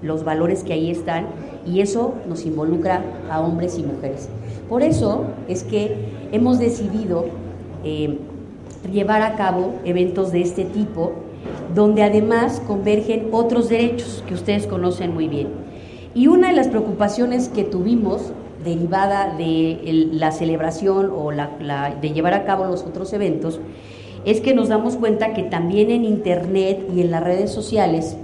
los 0.01 0.23
valores 0.23 0.63
que 0.63 0.73
ahí 0.73 0.89
están 0.89 1.27
y 1.65 1.81
eso 1.81 2.15
nos 2.27 2.45
involucra 2.45 3.03
a 3.29 3.41
hombres 3.41 3.77
y 3.77 3.83
mujeres. 3.83 4.29
Por 4.67 4.83
eso 4.83 5.25
es 5.47 5.63
que 5.63 5.95
hemos 6.31 6.59
decidido 6.59 7.25
eh, 7.83 8.17
llevar 8.91 9.21
a 9.21 9.35
cabo 9.35 9.73
eventos 9.85 10.31
de 10.31 10.41
este 10.41 10.65
tipo, 10.65 11.13
donde 11.73 12.03
además 12.03 12.61
convergen 12.65 13.29
otros 13.31 13.69
derechos 13.69 14.23
que 14.27 14.33
ustedes 14.33 14.67
conocen 14.67 15.13
muy 15.13 15.27
bien. 15.27 15.47
Y 16.15 16.27
una 16.27 16.49
de 16.49 16.55
las 16.55 16.67
preocupaciones 16.67 17.49
que 17.49 17.63
tuvimos 17.63 18.31
derivada 18.63 19.35
de 19.37 20.07
la 20.11 20.31
celebración 20.31 21.11
o 21.13 21.31
de 21.31 22.11
llevar 22.11 22.33
a 22.33 22.45
cabo 22.45 22.65
los 22.65 22.83
otros 22.83 23.13
eventos 23.13 23.59
es 24.25 24.41
que 24.41 24.53
nos 24.53 24.67
damos 24.67 24.97
cuenta 24.97 25.33
que 25.33 25.43
también 25.43 25.91
en 25.91 26.03
Internet 26.03 26.87
y 26.93 27.01
en 27.01 27.11
las 27.11 27.23
redes 27.23 27.51
sociales 27.51 28.17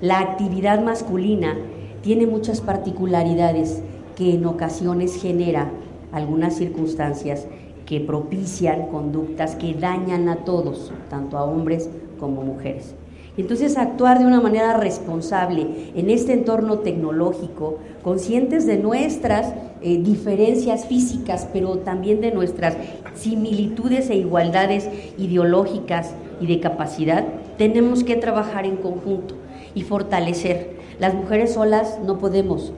la 0.00 0.20
actividad 0.20 0.82
masculina 0.82 1.56
tiene 2.02 2.26
muchas 2.26 2.60
particularidades 2.60 3.82
que 4.16 4.34
en 4.34 4.46
ocasiones 4.46 5.20
genera 5.20 5.70
algunas 6.12 6.56
circunstancias 6.56 7.46
que 7.86 8.00
propician 8.00 8.86
conductas 8.86 9.56
que 9.56 9.74
dañan 9.74 10.28
a 10.28 10.44
todos, 10.44 10.92
tanto 11.08 11.38
a 11.38 11.44
hombres 11.44 11.90
como 12.18 12.42
mujeres. 12.42 12.94
Entonces, 13.36 13.78
actuar 13.78 14.18
de 14.18 14.26
una 14.26 14.40
manera 14.40 14.76
responsable 14.76 15.90
en 15.94 16.10
este 16.10 16.34
entorno 16.34 16.80
tecnológico, 16.80 17.78
conscientes 18.02 18.66
de 18.66 18.76
nuestras 18.76 19.54
eh, 19.82 19.98
diferencias 20.02 20.86
físicas, 20.86 21.48
pero 21.52 21.78
también 21.78 22.20
de 22.20 22.32
nuestras 22.32 22.76
similitudes 23.14 24.10
e 24.10 24.16
igualdades 24.16 24.88
ideológicas 25.18 26.14
y 26.40 26.46
de 26.46 26.60
capacidad, 26.60 27.24
tenemos 27.58 28.04
que 28.04 28.16
trabajar 28.16 28.66
en 28.66 28.76
conjunto 28.76 29.34
y 29.74 29.82
fortalecer. 29.82 30.76
Las 30.98 31.14
mujeres 31.14 31.54
solas 31.54 31.98
no 32.04 32.18
podemos, 32.18 32.72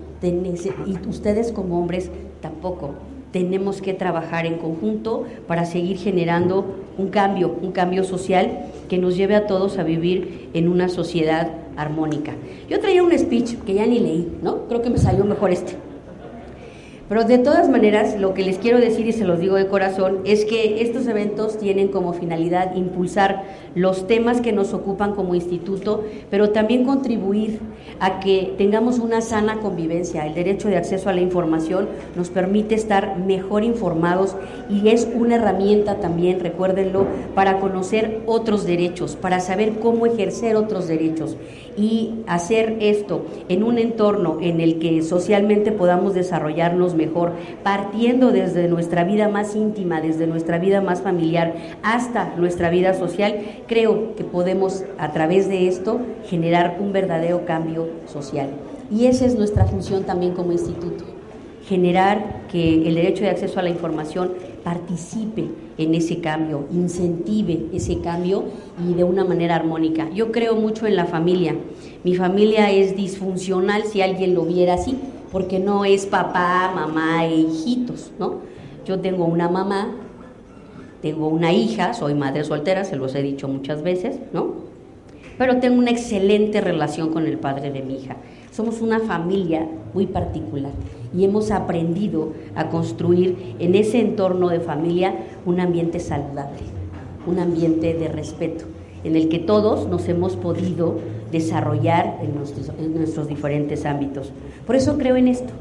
y 0.86 1.08
ustedes 1.08 1.52
como 1.52 1.78
hombres 1.78 2.10
tampoco. 2.40 2.94
Tenemos 3.32 3.82
que 3.82 3.94
trabajar 3.94 4.46
en 4.46 4.58
conjunto 4.58 5.24
para 5.46 5.64
seguir 5.64 5.98
generando 5.98 6.64
un 6.96 7.08
cambio, 7.08 7.56
un 7.60 7.72
cambio 7.72 8.04
social 8.04 8.66
que 8.88 8.96
nos 8.96 9.16
lleve 9.16 9.34
a 9.34 9.46
todos 9.46 9.78
a 9.78 9.82
vivir 9.82 10.50
en 10.54 10.68
una 10.68 10.88
sociedad 10.88 11.50
armónica. 11.76 12.32
Yo 12.70 12.80
traía 12.80 13.02
un 13.02 13.16
speech 13.18 13.56
que 13.66 13.74
ya 13.74 13.86
ni 13.86 13.98
leí, 13.98 14.38
¿no? 14.42 14.68
Creo 14.68 14.82
que 14.82 14.90
me 14.90 14.98
salió 14.98 15.24
mejor 15.24 15.50
este. 15.50 15.74
Pero 17.14 17.26
de 17.26 17.38
todas 17.38 17.68
maneras, 17.68 18.18
lo 18.18 18.34
que 18.34 18.42
les 18.42 18.58
quiero 18.58 18.80
decir 18.80 19.06
y 19.06 19.12
se 19.12 19.24
los 19.24 19.38
digo 19.38 19.54
de 19.54 19.68
corazón 19.68 20.22
es 20.24 20.44
que 20.44 20.82
estos 20.82 21.06
eventos 21.06 21.58
tienen 21.58 21.86
como 21.86 22.12
finalidad 22.12 22.74
impulsar 22.74 23.44
los 23.76 24.08
temas 24.08 24.40
que 24.40 24.52
nos 24.52 24.74
ocupan 24.74 25.14
como 25.14 25.36
instituto, 25.36 26.02
pero 26.28 26.50
también 26.50 26.84
contribuir 26.84 27.60
a 28.00 28.18
que 28.18 28.52
tengamos 28.58 28.98
una 28.98 29.20
sana 29.20 29.60
convivencia. 29.60 30.26
El 30.26 30.34
derecho 30.34 30.66
de 30.66 30.76
acceso 30.76 31.08
a 31.08 31.12
la 31.12 31.20
información 31.20 31.88
nos 32.16 32.30
permite 32.30 32.74
estar 32.74 33.16
mejor 33.16 33.62
informados 33.62 34.34
y 34.68 34.88
es 34.88 35.06
una 35.14 35.36
herramienta 35.36 36.00
también, 36.00 36.40
recuérdenlo, 36.40 37.06
para 37.36 37.60
conocer 37.60 38.22
otros 38.26 38.66
derechos, 38.66 39.14
para 39.14 39.38
saber 39.38 39.78
cómo 39.78 40.06
ejercer 40.06 40.56
otros 40.56 40.88
derechos 40.88 41.36
y 41.76 42.14
hacer 42.26 42.76
esto 42.80 43.24
en 43.48 43.62
un 43.62 43.78
entorno 43.78 44.38
en 44.40 44.60
el 44.60 44.78
que 44.78 45.02
socialmente 45.02 45.72
podamos 45.72 46.14
desarrollarnos 46.14 46.94
mejor, 46.94 47.03
partiendo 47.62 48.30
desde 48.30 48.68
nuestra 48.68 49.04
vida 49.04 49.28
más 49.28 49.54
íntima, 49.56 50.00
desde 50.00 50.26
nuestra 50.26 50.58
vida 50.58 50.80
más 50.80 51.02
familiar 51.02 51.54
hasta 51.82 52.34
nuestra 52.36 52.70
vida 52.70 52.94
social, 52.94 53.36
creo 53.66 54.14
que 54.16 54.24
podemos 54.24 54.84
a 54.98 55.12
través 55.12 55.48
de 55.48 55.68
esto 55.68 56.00
generar 56.28 56.78
un 56.80 56.92
verdadero 56.92 57.44
cambio 57.44 57.88
social. 58.06 58.48
Y 58.90 59.06
esa 59.06 59.26
es 59.26 59.36
nuestra 59.36 59.64
función 59.64 60.04
también 60.04 60.34
como 60.34 60.52
instituto, 60.52 61.04
generar 61.66 62.42
que 62.50 62.86
el 62.86 62.94
derecho 62.94 63.24
de 63.24 63.30
acceso 63.30 63.58
a 63.58 63.62
la 63.62 63.70
información 63.70 64.32
participe 64.62 65.48
en 65.76 65.94
ese 65.94 66.20
cambio, 66.20 66.66
incentive 66.72 67.66
ese 67.72 68.00
cambio 68.00 68.44
y 68.88 68.94
de 68.94 69.04
una 69.04 69.24
manera 69.24 69.56
armónica. 69.56 70.08
Yo 70.10 70.32
creo 70.32 70.56
mucho 70.56 70.86
en 70.86 70.96
la 70.96 71.06
familia. 71.06 71.54
Mi 72.02 72.14
familia 72.14 72.70
es 72.70 72.96
disfuncional 72.96 73.84
si 73.84 74.00
alguien 74.02 74.34
lo 74.34 74.44
viera 74.44 74.74
así, 74.74 74.98
porque 75.34 75.58
no 75.58 75.84
es 75.84 76.06
papá, 76.06 76.70
mamá 76.72 77.26
e 77.26 77.34
hijitos, 77.34 78.12
¿no? 78.20 78.34
Yo 78.86 79.00
tengo 79.00 79.24
una 79.24 79.48
mamá, 79.48 79.96
tengo 81.02 81.26
una 81.26 81.52
hija, 81.52 81.92
soy 81.92 82.14
madre 82.14 82.44
soltera, 82.44 82.84
se 82.84 82.94
los 82.94 83.16
he 83.16 83.22
dicho 83.22 83.48
muchas 83.48 83.82
veces, 83.82 84.20
¿no? 84.32 84.54
Pero 85.36 85.58
tengo 85.58 85.76
una 85.76 85.90
excelente 85.90 86.60
relación 86.60 87.12
con 87.12 87.26
el 87.26 87.38
padre 87.38 87.72
de 87.72 87.82
mi 87.82 87.96
hija. 87.96 88.14
Somos 88.52 88.80
una 88.80 89.00
familia 89.00 89.66
muy 89.92 90.06
particular 90.06 90.70
y 91.12 91.24
hemos 91.24 91.50
aprendido 91.50 92.32
a 92.54 92.68
construir 92.68 93.56
en 93.58 93.74
ese 93.74 93.98
entorno 93.98 94.50
de 94.50 94.60
familia 94.60 95.16
un 95.44 95.58
ambiente 95.58 95.98
saludable, 95.98 96.62
un 97.26 97.40
ambiente 97.40 97.92
de 97.92 98.06
respeto, 98.06 98.66
en 99.02 99.16
el 99.16 99.28
que 99.28 99.40
todos 99.40 99.88
nos 99.88 100.08
hemos 100.08 100.36
podido 100.36 101.00
desarrollar 101.32 102.03
en 102.24 102.94
nuestros, 102.94 103.28
diferentes 103.28 103.86
ámbitos. 103.86 104.32
Por 104.66 104.76
eso 104.76 104.98
creo 104.98 105.16
en 105.16 105.28
esto. 105.28 105.52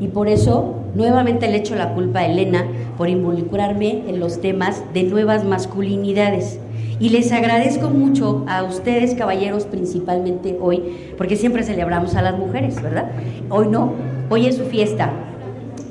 Y 0.00 0.08
por 0.08 0.28
eso 0.28 0.74
nuevamente 0.94 1.48
le 1.48 1.56
echo 1.56 1.74
la 1.74 1.94
culpa 1.94 2.20
a 2.20 2.26
Elena 2.26 2.66
por 2.98 3.08
involucrarme 3.08 4.04
en 4.08 4.20
los 4.20 4.40
temas 4.40 4.82
de 4.92 5.04
nuevas 5.04 5.44
masculinidades. 5.44 6.58
Y 6.98 7.10
les 7.10 7.30
agradezco 7.32 7.90
mucho 7.90 8.44
a 8.48 8.62
ustedes, 8.62 9.14
caballeros, 9.14 9.64
principalmente 9.64 10.56
hoy, 10.60 10.82
porque 11.18 11.36
siempre 11.36 11.62
celebramos 11.62 12.14
a 12.14 12.22
las 12.22 12.38
mujeres, 12.38 12.82
¿verdad? 12.82 13.10
Hoy 13.50 13.68
no, 13.68 13.92
hoy 14.30 14.46
es 14.46 14.56
su 14.56 14.64
fiesta. 14.64 15.12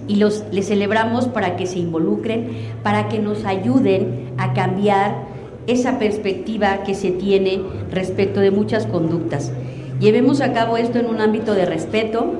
Y 0.08 0.16
los, 0.16 0.44
les 0.52 0.68
celebramos 0.68 1.26
para 1.26 1.56
que 1.56 1.66
se 1.66 1.80
involucren, 1.80 2.50
para 2.84 3.08
que 3.08 3.20
nos 3.20 3.46
ayuden 3.46 4.30
a 4.38 4.54
cambiar 4.54 5.36
esa 5.68 5.98
perspectiva 5.98 6.84
que 6.84 6.94
se 6.94 7.12
tiene 7.12 7.62
respecto 7.92 8.40
de 8.40 8.52
muchas 8.52 8.86
conductas. 8.86 9.52
Llevemos 10.00 10.42
a 10.42 10.52
cabo 10.52 10.78
esto 10.78 11.00
en 11.00 11.08
un 11.08 11.22
ámbito 11.22 11.54
de 11.54 11.66
respeto. 11.66 12.34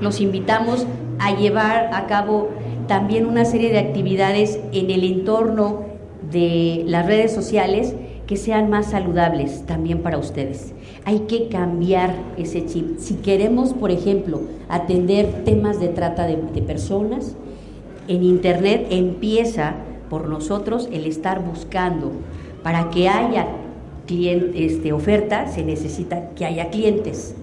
Los 0.00 0.20
invitamos 0.20 0.86
a 1.18 1.36
llevar 1.36 1.90
a 1.92 2.06
cabo 2.06 2.50
también 2.86 3.26
una 3.26 3.44
serie 3.44 3.70
de 3.70 3.78
actividades 3.78 4.58
en 4.72 4.90
el 4.90 5.04
entorno 5.04 5.84
de 6.30 6.84
las 6.86 7.06
redes 7.06 7.32
sociales 7.32 7.94
que 8.26 8.36
sean 8.36 8.68
más 8.68 8.90
saludables 8.90 9.64
también 9.64 10.02
para 10.02 10.18
ustedes. 10.18 10.74
Hay 11.04 11.20
que 11.20 11.48
cambiar 11.48 12.14
ese 12.36 12.66
chip. 12.66 12.98
Si 12.98 13.14
queremos, 13.14 13.72
por 13.72 13.90
ejemplo, 13.90 14.42
atender 14.68 15.44
temas 15.44 15.80
de 15.80 15.88
trata 15.88 16.26
de, 16.26 16.36
personas, 16.62 17.36
en 18.06 18.24
Internet 18.24 18.88
empieza 18.90 19.76
por 20.10 20.28
nosotros 20.28 20.88
el 20.92 21.06
estar 21.06 21.42
buscando. 21.42 22.12
Para 22.62 22.90
que 22.90 23.08
haya 23.08 23.46
este, 24.08 24.92
oferta 24.92 25.48
se 25.48 25.64
necesita 25.64 26.30
que 26.30 26.44
haya 26.44 26.70
clientes. 26.70 27.34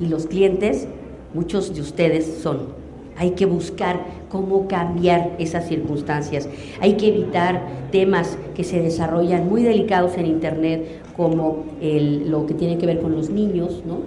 Y 0.00 0.06
los 0.06 0.26
clientes, 0.26 0.88
muchos 1.32 1.74
de 1.74 1.80
ustedes 1.80 2.38
son 2.42 2.84
hay 3.16 3.30
que 3.30 3.46
buscar 3.46 4.00
cómo 4.28 4.66
cambiar 4.66 5.36
esas 5.38 5.68
circunstancias. 5.68 6.48
Hay 6.80 6.94
que 6.94 7.08
evitar 7.08 7.62
temas 7.92 8.36
que 8.54 8.64
se 8.64 8.80
desarrollan 8.80 9.48
muy 9.48 9.62
delicados 9.62 10.16
en 10.16 10.26
Internet, 10.26 11.00
como 11.16 11.64
lo 11.80 12.46
que 12.46 12.54
tiene 12.54 12.78
que 12.78 12.86
ver 12.86 13.00
con 13.00 13.14
los 13.14 13.30
niños, 13.30 13.82
¿no? 13.86 13.98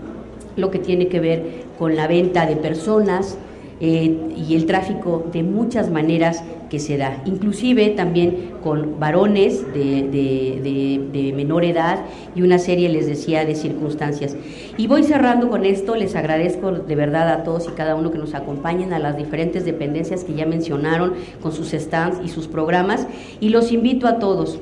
lo 0.57 0.71
que 0.71 0.79
tiene 0.79 1.07
que 1.07 1.19
ver 1.19 1.43
con 1.77 1.95
la 1.95 2.07
venta 2.07 2.45
de 2.47 2.55
personas, 2.55 3.37
eh, 3.79 4.17
y 4.35 4.55
el 4.55 4.65
tráfico 4.65 5.25
de 5.31 5.43
muchas 5.43 5.89
maneras 5.89 6.43
que 6.69 6.79
se 6.79 6.97
da, 6.97 7.21
inclusive 7.25 7.89
también 7.89 8.53
con 8.63 8.99
varones 8.99 9.63
de, 9.73 11.33
menor 11.35 11.63
edad 11.63 11.99
y 12.35 12.41
una 12.41 12.59
serie, 12.59 12.89
les 12.89 13.07
decía, 13.07 13.45
de 13.45 13.55
circunstancias. 13.55 14.35
Y 14.77 14.87
voy 14.87 15.03
cerrando 15.03 15.49
con 15.49 15.65
esto, 15.65 15.95
les 15.95 16.15
agradezco 16.15 16.71
de 16.71 16.95
verdad 16.95 17.29
a 17.29 17.43
todos 17.43 17.67
y 17.67 17.71
cada 17.71 17.95
uno 17.95 18.11
que 18.11 18.17
nos 18.17 18.33
acompañen, 18.33 18.93
a 18.93 18.99
las 18.99 19.17
diferentes 19.17 19.65
dependencias 19.65 20.23
que 20.23 20.33
ya 20.33 20.45
mencionaron 20.45 21.13
con 21.41 21.51
sus 21.51 21.71
stands 21.71 22.19
y 22.23 22.29
sus 22.29 22.47
programas, 22.47 23.07
y 23.39 23.49
los 23.49 23.71
invito 23.71 24.07
a 24.07 24.19
todos 24.19 24.59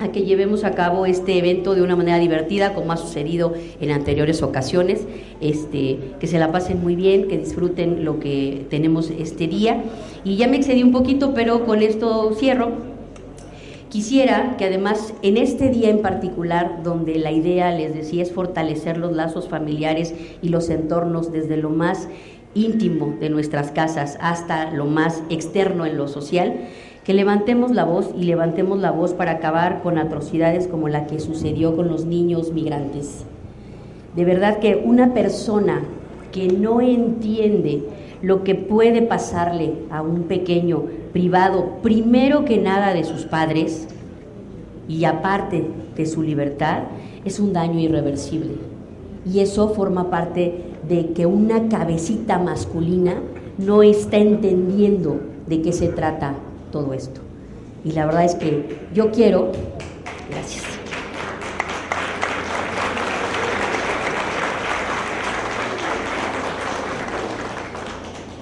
a 0.00 0.08
que 0.08 0.22
llevemos 0.22 0.64
a 0.64 0.72
cabo 0.72 1.06
este 1.06 1.38
evento 1.38 1.74
de 1.74 1.82
una 1.82 1.96
manera 1.96 2.18
divertida, 2.18 2.74
como 2.74 2.92
ha 2.92 2.96
sucedido 2.96 3.54
en 3.80 3.90
anteriores 3.90 4.42
ocasiones, 4.42 5.06
este, 5.40 5.98
que 6.18 6.26
se 6.26 6.38
la 6.38 6.50
pasen 6.50 6.82
muy 6.82 6.96
bien, 6.96 7.28
que 7.28 7.38
disfruten 7.38 8.04
lo 8.04 8.18
que 8.18 8.66
tenemos 8.70 9.10
este 9.10 9.46
día. 9.46 9.82
Y 10.24 10.36
ya 10.36 10.48
me 10.48 10.56
excedí 10.56 10.82
un 10.82 10.92
poquito, 10.92 11.34
pero 11.34 11.64
con 11.64 11.82
esto 11.82 12.34
cierro. 12.34 12.92
Quisiera 13.90 14.56
que 14.56 14.64
además 14.64 15.12
en 15.20 15.36
este 15.36 15.68
día 15.68 15.90
en 15.90 16.00
particular, 16.00 16.82
donde 16.82 17.16
la 17.16 17.30
idea, 17.30 17.70
les 17.72 17.94
decía, 17.94 18.22
es 18.22 18.32
fortalecer 18.32 18.96
los 18.96 19.12
lazos 19.12 19.48
familiares 19.48 20.14
y 20.40 20.48
los 20.48 20.70
entornos 20.70 21.30
desde 21.30 21.58
lo 21.58 21.68
más 21.68 22.08
íntimo 22.54 23.16
de 23.20 23.30
nuestras 23.30 23.70
casas 23.70 24.16
hasta 24.20 24.70
lo 24.70 24.86
más 24.86 25.22
externo 25.28 25.86
en 25.86 25.96
lo 25.96 26.08
social, 26.08 26.68
que 27.04 27.14
levantemos 27.14 27.72
la 27.72 27.84
voz 27.84 28.10
y 28.16 28.24
levantemos 28.24 28.78
la 28.78 28.92
voz 28.92 29.12
para 29.12 29.32
acabar 29.32 29.82
con 29.82 29.98
atrocidades 29.98 30.68
como 30.68 30.88
la 30.88 31.06
que 31.06 31.18
sucedió 31.18 31.74
con 31.74 31.88
los 31.88 32.04
niños 32.04 32.52
migrantes. 32.52 33.24
De 34.14 34.24
verdad 34.24 34.58
que 34.58 34.80
una 34.84 35.12
persona 35.12 35.82
que 36.30 36.48
no 36.48 36.80
entiende 36.80 37.82
lo 38.22 38.44
que 38.44 38.54
puede 38.54 39.02
pasarle 39.02 39.72
a 39.90 40.00
un 40.00 40.24
pequeño 40.24 40.84
privado, 41.12 41.78
primero 41.82 42.44
que 42.44 42.58
nada 42.58 42.94
de 42.94 43.02
sus 43.02 43.24
padres 43.24 43.88
y 44.88 45.04
aparte 45.04 45.66
de 45.96 46.06
su 46.06 46.22
libertad, 46.22 46.84
es 47.24 47.40
un 47.40 47.52
daño 47.52 47.80
irreversible. 47.80 48.54
Y 49.26 49.40
eso 49.40 49.70
forma 49.70 50.08
parte 50.08 50.62
de 50.88 51.12
que 51.12 51.26
una 51.26 51.68
cabecita 51.68 52.38
masculina 52.38 53.14
no 53.58 53.82
está 53.82 54.18
entendiendo 54.18 55.20
de 55.48 55.62
qué 55.62 55.72
se 55.72 55.88
trata 55.88 56.34
todo 56.72 56.92
esto. 56.92 57.20
Y 57.84 57.92
la 57.92 58.06
verdad 58.06 58.24
es 58.24 58.34
que 58.34 58.80
yo 58.92 59.12
quiero, 59.12 59.52
gracias. 60.28 60.64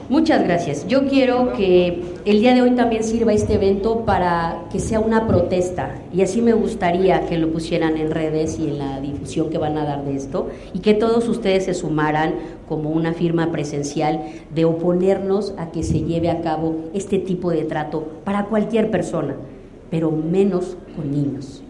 Muchas 0.09 0.43
gracias. 0.43 0.87
Yo 0.89 1.07
quiero 1.07 1.53
que 1.53 2.03
el 2.25 2.41
día 2.41 2.55
de 2.55 2.63
hoy 2.63 2.73
también 2.73 3.03
sirva 3.03 3.33
este 3.33 3.55
evento 3.55 4.05
para 4.05 4.65
que 4.71 4.79
sea 4.79 5.01
una 5.01 5.27
protesta 5.27 5.95
y 6.13 6.23
así 6.23 6.43
me 6.43 6.53
gustaría 6.53 7.27
que 7.27 7.39
lo 7.39 7.51
pusieran 7.53 7.97
en 7.97 8.11
redes 8.11 8.59
y 8.59 8.69
en 8.69 8.79
la 8.79 9.01
difusión 9.01 9.51
que 9.51 9.59
van 9.59 9.79
a 9.79 9.85
dar 9.85 10.05
de 10.05 10.17
esto 10.17 10.49
y 10.75 10.81
que 10.81 10.95
todos 10.95 11.29
ustedes 11.29 11.65
se 11.65 11.75
sumaran 11.75 12.35
como 12.69 12.91
una 12.91 13.15
firma 13.15 13.51
presencial 13.51 14.23
de 14.55 14.65
oponernos 14.65 15.55
a 15.57 15.71
que 15.71 15.83
se 15.83 16.01
lleve 16.01 16.31
a 16.31 16.41
cabo 16.43 16.77
este 16.95 17.19
tipo 17.19 17.51
de 17.51 17.65
trato 17.65 18.07
para 18.25 18.47
cualquier 18.47 18.91
persona, 18.91 19.37
pero 19.91 20.11
menos 20.11 20.77
con 20.97 21.11
niños. 21.11 21.63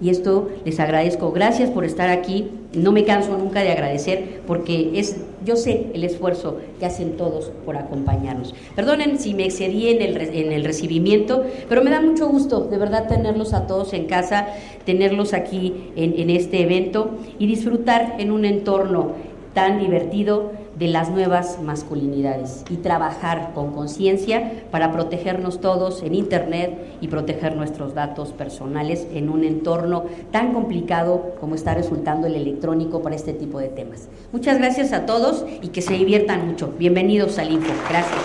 Y 0.00 0.08
esto 0.08 0.48
les 0.64 0.80
agradezco. 0.80 1.30
Gracias 1.30 1.70
por 1.70 1.84
estar 1.84 2.08
aquí. 2.08 2.50
No 2.72 2.90
me 2.90 3.04
canso 3.04 3.36
nunca 3.36 3.60
de 3.60 3.70
agradecer 3.70 4.40
porque 4.46 4.92
es, 4.94 5.16
yo 5.44 5.56
sé 5.56 5.86
el 5.94 6.04
esfuerzo 6.04 6.58
que 6.78 6.86
hacen 6.86 7.16
todos 7.16 7.50
por 7.64 7.76
acompañarnos. 7.76 8.54
Perdonen 8.74 9.18
si 9.18 9.34
me 9.34 9.46
excedí 9.46 9.88
en 9.88 10.02
el, 10.02 10.16
en 10.20 10.52
el 10.52 10.64
recibimiento, 10.64 11.44
pero 11.68 11.82
me 11.82 11.90
da 11.90 12.00
mucho 12.00 12.28
gusto 12.28 12.60
de 12.60 12.78
verdad 12.78 13.08
tenerlos 13.08 13.54
a 13.54 13.66
todos 13.66 13.92
en 13.92 14.06
casa, 14.06 14.48
tenerlos 14.84 15.32
aquí 15.34 15.90
en, 15.96 16.18
en 16.18 16.30
este 16.30 16.62
evento 16.62 17.10
y 17.38 17.46
disfrutar 17.46 18.16
en 18.18 18.30
un 18.30 18.44
entorno 18.44 19.12
tan 19.54 19.80
divertido 19.80 20.52
de 20.80 20.88
las 20.88 21.10
nuevas 21.10 21.60
masculinidades 21.62 22.64
y 22.70 22.78
trabajar 22.78 23.50
con 23.54 23.72
conciencia 23.72 24.64
para 24.70 24.90
protegernos 24.92 25.60
todos 25.60 26.02
en 26.02 26.14
Internet 26.14 26.96
y 27.02 27.08
proteger 27.08 27.54
nuestros 27.54 27.94
datos 27.94 28.30
personales 28.32 29.06
en 29.12 29.28
un 29.28 29.44
entorno 29.44 30.06
tan 30.32 30.54
complicado 30.54 31.34
como 31.38 31.54
está 31.54 31.74
resultando 31.74 32.26
el 32.26 32.34
electrónico 32.34 33.02
para 33.02 33.14
este 33.14 33.34
tipo 33.34 33.58
de 33.58 33.68
temas. 33.68 34.08
Muchas 34.32 34.56
gracias 34.58 34.94
a 34.94 35.04
todos 35.04 35.44
y 35.60 35.68
que 35.68 35.82
se 35.82 35.92
diviertan 35.92 36.46
mucho. 36.46 36.72
Bienvenidos 36.78 37.38
al 37.38 37.52
Info. 37.52 37.72
Gracias. 37.90 38.20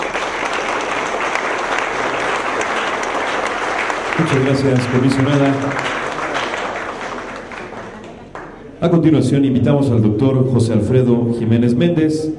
Muchas 4.17 4.45
gracias, 4.45 4.87
comisionada. 4.87 6.04
A 8.81 8.89
continuación, 8.89 9.45
invitamos 9.45 9.89
al 9.89 10.01
doctor 10.01 10.51
José 10.51 10.73
Alfredo 10.73 11.33
Jiménez 11.39 11.73
Méndez, 11.75 12.29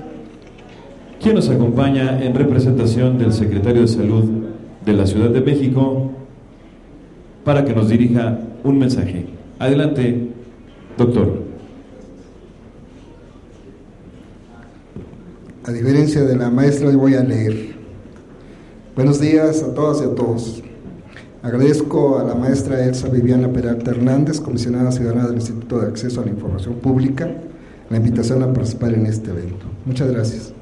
quien 1.18 1.34
nos 1.34 1.48
acompaña 1.48 2.22
en 2.22 2.34
representación 2.34 3.16
del 3.16 3.32
secretario 3.32 3.80
de 3.80 3.88
Salud 3.88 4.24
de 4.84 4.92
la 4.92 5.06
Ciudad 5.06 5.30
de 5.30 5.40
México 5.40 6.10
para 7.42 7.64
que 7.64 7.74
nos 7.74 7.88
dirija 7.88 8.38
un 8.64 8.78
mensaje. 8.78 9.24
Adelante, 9.58 10.28
doctor. 10.98 11.42
A 15.64 15.72
diferencia 15.72 16.22
de 16.22 16.36
la 16.36 16.50
maestra, 16.50 16.88
hoy 16.88 16.96
voy 16.96 17.14
a 17.14 17.24
leer. 17.24 17.76
Buenos 18.94 19.20
días 19.20 19.62
a 19.62 19.72
todas 19.72 20.02
y 20.02 20.04
a 20.04 20.14
todos. 20.14 20.62
Agradezco 21.46 22.18
a 22.18 22.24
la 22.24 22.34
maestra 22.34 22.84
Elsa 22.84 23.08
Viviana 23.08 23.46
Peralta 23.52 23.92
Hernández, 23.92 24.40
comisionada 24.40 24.90
ciudadana 24.90 25.28
del 25.28 25.36
Instituto 25.36 25.78
de 25.78 25.86
Acceso 25.86 26.20
a 26.20 26.24
la 26.24 26.32
Información 26.32 26.74
Pública, 26.74 27.30
la 27.88 27.98
invitación 27.98 28.42
a 28.42 28.52
participar 28.52 28.94
en 28.94 29.06
este 29.06 29.30
evento. 29.30 29.64
Muchas 29.84 30.10
gracias. 30.10 30.52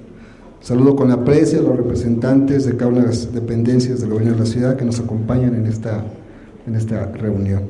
Saludo 0.60 0.94
con 0.94 1.10
aprecio 1.10 1.60
a 1.60 1.62
los 1.62 1.78
representantes 1.78 2.66
de 2.66 2.76
cada 2.76 2.90
una 2.90 3.00
de 3.00 3.06
las 3.06 3.32
dependencias 3.32 4.02
del 4.02 4.10
gobierno 4.10 4.34
de 4.34 4.40
la 4.40 4.44
ciudad 4.44 4.76
que 4.76 4.84
nos 4.84 5.00
acompañan 5.00 5.54
en 5.54 5.64
esta, 5.64 6.04
en 6.66 6.74
esta 6.74 7.06
reunión. 7.06 7.62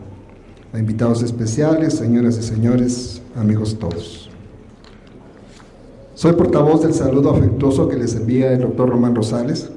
A 0.73 0.81
invitados 0.81 1.23
especiales, 1.23 1.95
señoras 1.95 2.37
y 2.37 2.43
señores, 2.43 3.23
amigos 3.37 3.79
todos. 3.79 4.29
Soy 6.17 6.33
portavoz 6.33 6.83
del 6.83 6.95
saludo 6.95 7.31
afectuoso 7.31 7.87
que 7.87 7.95
les 7.95 8.17
envía 8.17 8.53
el 8.53 8.63
doctor 8.63 8.89
Román 8.89 9.15
Rosales, 9.15 9.71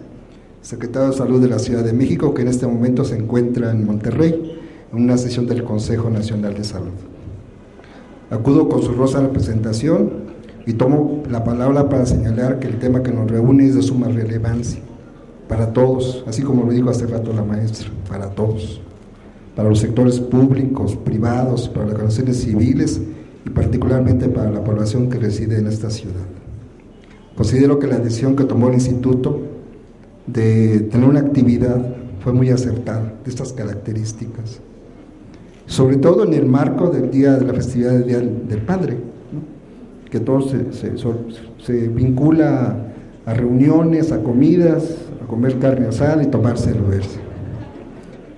secretario 0.67 1.11
de 1.11 1.15
Salud 1.15 1.41
de 1.41 1.47
la 1.47 1.59
Ciudad 1.59 1.81
de 1.81 1.93
México, 1.93 2.33
que 2.33 2.41
en 2.41 2.49
este 2.49 2.67
momento 2.67 3.05
se 3.05 3.15
encuentra 3.15 3.71
en 3.71 3.85
Monterrey, 3.85 4.59
en 4.91 5.01
una 5.01 5.17
sesión 5.17 5.47
del 5.47 5.63
Consejo 5.63 6.09
Nacional 6.09 6.55
de 6.55 6.65
Salud. 6.65 6.91
Acudo 8.29 8.67
con 8.67 8.81
su 8.81 8.91
rosa 8.91 9.21
representación 9.21 10.09
y 10.65 10.73
tomo 10.73 11.23
la 11.31 11.45
palabra 11.45 11.87
para 11.87 12.05
señalar 12.05 12.59
que 12.59 12.67
el 12.67 12.79
tema 12.79 13.01
que 13.01 13.13
nos 13.13 13.31
reúne 13.31 13.65
es 13.65 13.75
de 13.75 13.81
suma 13.81 14.09
relevancia 14.09 14.81
para 15.47 15.71
todos, 15.71 16.25
así 16.27 16.41
como 16.41 16.65
lo 16.65 16.73
dijo 16.73 16.89
hace 16.89 17.07
rato 17.07 17.31
la 17.31 17.45
maestra, 17.45 17.87
para 18.09 18.31
todos, 18.31 18.81
para 19.55 19.69
los 19.69 19.79
sectores 19.79 20.19
públicos, 20.19 20.97
privados, 20.97 21.69
para 21.69 21.85
las 21.85 21.93
organizaciones 21.93 22.41
civiles 22.41 22.99
y 23.45 23.49
particularmente 23.51 24.27
para 24.27 24.51
la 24.51 24.65
población 24.65 25.09
que 25.09 25.17
reside 25.17 25.59
en 25.59 25.67
esta 25.67 25.89
ciudad. 25.89 26.25
Considero 27.37 27.79
que 27.79 27.87
la 27.87 27.99
decisión 27.99 28.35
que 28.35 28.43
tomó 28.43 28.67
el 28.67 28.73
instituto 28.73 29.55
de 30.27 30.81
tener 30.91 31.09
una 31.09 31.21
actividad 31.21 31.95
fue 32.19 32.33
muy 32.33 32.49
acertada, 32.49 33.13
de 33.23 33.29
estas 33.29 33.53
características. 33.53 34.59
Sobre 35.65 35.97
todo 35.97 36.25
en 36.25 36.33
el 36.33 36.45
marco 36.45 36.89
del 36.89 37.09
día 37.09 37.37
de 37.37 37.45
la 37.45 37.53
festividad 37.53 37.91
del 37.91 38.05
Día 38.05 38.19
del 38.19 38.61
Padre, 38.61 38.97
que 40.09 40.19
todo 40.19 40.41
se, 40.41 41.87
vincula 41.89 42.77
a 43.25 43.33
reuniones, 43.33 44.11
a 44.11 44.23
comidas, 44.23 44.97
a 45.23 45.27
comer 45.27 45.59
carne 45.59 45.87
asada 45.87 46.23
y 46.23 46.27
tomar 46.27 46.57
cerveza. 46.57 47.19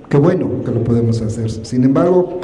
Qué 0.10 0.18
bueno 0.18 0.64
que 0.66 0.72
lo 0.72 0.84
podemos 0.84 1.22
hacer. 1.22 1.52
Sin 1.52 1.84
embargo, 1.84 2.40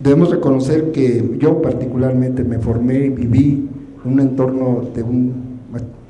debemos 0.00 0.30
reconocer 0.30 0.90
que 0.90 1.36
yo 1.38 1.62
particularmente 1.62 2.42
me 2.42 2.58
formé 2.58 3.06
y 3.06 3.08
viví 3.10 3.68
un 4.04 4.18
entorno 4.18 4.82
de 4.92 5.02
un 5.04 5.49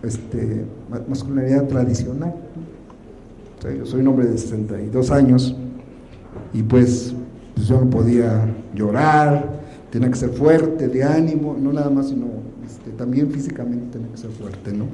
este, 0.02 0.64
masculinidad 1.08 1.66
tradicional. 1.66 2.34
yo 3.62 3.86
soy 3.86 4.00
un 4.00 4.08
hombre 4.08 4.26
de 4.26 4.38
62 4.38 5.10
años 5.10 5.56
y 6.52 6.62
pues, 6.62 7.14
pues, 7.54 7.68
yo 7.68 7.80
no 7.80 7.90
podía 7.90 8.46
llorar, 8.74 9.60
tenía 9.90 10.10
que 10.10 10.16
ser 10.16 10.30
fuerte, 10.30 10.88
de 10.88 11.04
ánimo, 11.04 11.56
no 11.60 11.72
nada 11.72 11.90
más, 11.90 12.08
sino 12.08 12.26
este, 12.64 12.90
también 12.92 13.30
físicamente 13.30 13.86
tenía 13.92 14.10
que 14.10 14.16
ser 14.16 14.30
fuerte, 14.30 14.72
¿no? 14.72 14.86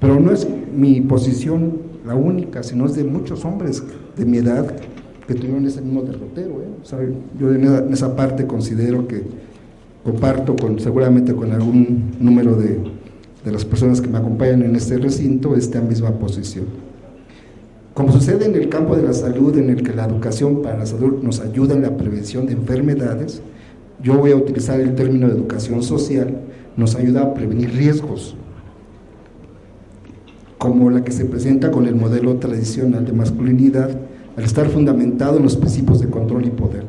Pero 0.00 0.18
no 0.18 0.32
es 0.32 0.48
mi 0.74 1.00
posición 1.00 1.92
la 2.04 2.16
única, 2.16 2.64
sino 2.64 2.86
es 2.86 2.96
de 2.96 3.04
muchos 3.04 3.44
hombres 3.44 3.82
de 4.16 4.24
mi 4.24 4.38
edad 4.38 4.74
que 5.28 5.34
tuvieron 5.34 5.64
ese 5.66 5.80
mismo 5.80 6.02
derrotero. 6.02 6.60
¿eh? 6.60 7.14
yo 7.38 7.54
en 7.54 7.92
esa 7.92 8.16
parte 8.16 8.46
considero 8.46 9.06
que 9.06 9.22
comparto 10.02 10.56
con, 10.56 10.80
seguramente 10.80 11.32
con 11.32 11.52
algún 11.52 12.16
número 12.18 12.56
de 12.56 12.80
de 13.44 13.52
las 13.52 13.64
personas 13.64 14.00
que 14.00 14.08
me 14.08 14.18
acompañan 14.18 14.62
en 14.62 14.76
este 14.76 14.98
recinto 14.98 15.56
esta 15.56 15.80
misma 15.80 16.10
posición. 16.12 16.66
Como 17.94 18.12
sucede 18.12 18.46
en 18.46 18.54
el 18.54 18.68
campo 18.68 18.96
de 18.96 19.02
la 19.02 19.12
salud, 19.12 19.56
en 19.58 19.68
el 19.68 19.82
que 19.82 19.94
la 19.94 20.06
educación 20.06 20.62
para 20.62 20.78
la 20.78 20.86
salud 20.86 21.22
nos 21.22 21.40
ayuda 21.40 21.74
en 21.74 21.82
la 21.82 21.96
prevención 21.96 22.46
de 22.46 22.52
enfermedades, 22.52 23.42
yo 24.02 24.16
voy 24.16 24.32
a 24.32 24.36
utilizar 24.36 24.80
el 24.80 24.94
término 24.94 25.28
de 25.28 25.34
educación 25.34 25.82
social, 25.82 26.34
nos 26.76 26.94
ayuda 26.94 27.22
a 27.22 27.34
prevenir 27.34 27.70
riesgos, 27.74 28.34
como 30.56 30.90
la 30.90 31.04
que 31.04 31.12
se 31.12 31.24
presenta 31.24 31.70
con 31.70 31.86
el 31.86 31.94
modelo 31.94 32.36
tradicional 32.36 33.04
de 33.04 33.12
masculinidad, 33.12 33.90
al 34.36 34.44
estar 34.44 34.68
fundamentado 34.68 35.36
en 35.36 35.42
los 35.42 35.56
principios 35.56 36.00
de 36.00 36.08
control 36.08 36.46
y 36.46 36.50
poder, 36.50 36.84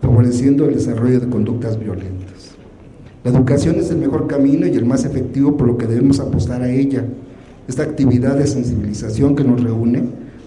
favoreciendo 0.00 0.66
el 0.66 0.74
desarrollo 0.74 1.18
de 1.18 1.28
conductas 1.28 1.78
violentas. 1.80 2.23
La 3.24 3.30
educación 3.30 3.76
es 3.76 3.90
el 3.90 3.96
mejor 3.96 4.26
camino 4.26 4.66
y 4.66 4.72
el 4.72 4.84
más 4.84 5.06
efectivo 5.06 5.56
por 5.56 5.66
lo 5.66 5.78
que 5.78 5.86
debemos 5.86 6.20
apostar 6.20 6.60
a 6.60 6.70
ella. 6.70 7.06
Esta 7.66 7.82
actividad 7.82 8.36
de 8.36 8.46
sensibilización 8.46 9.34
que 9.34 9.44
nos 9.44 9.62
reúne 9.62 10.04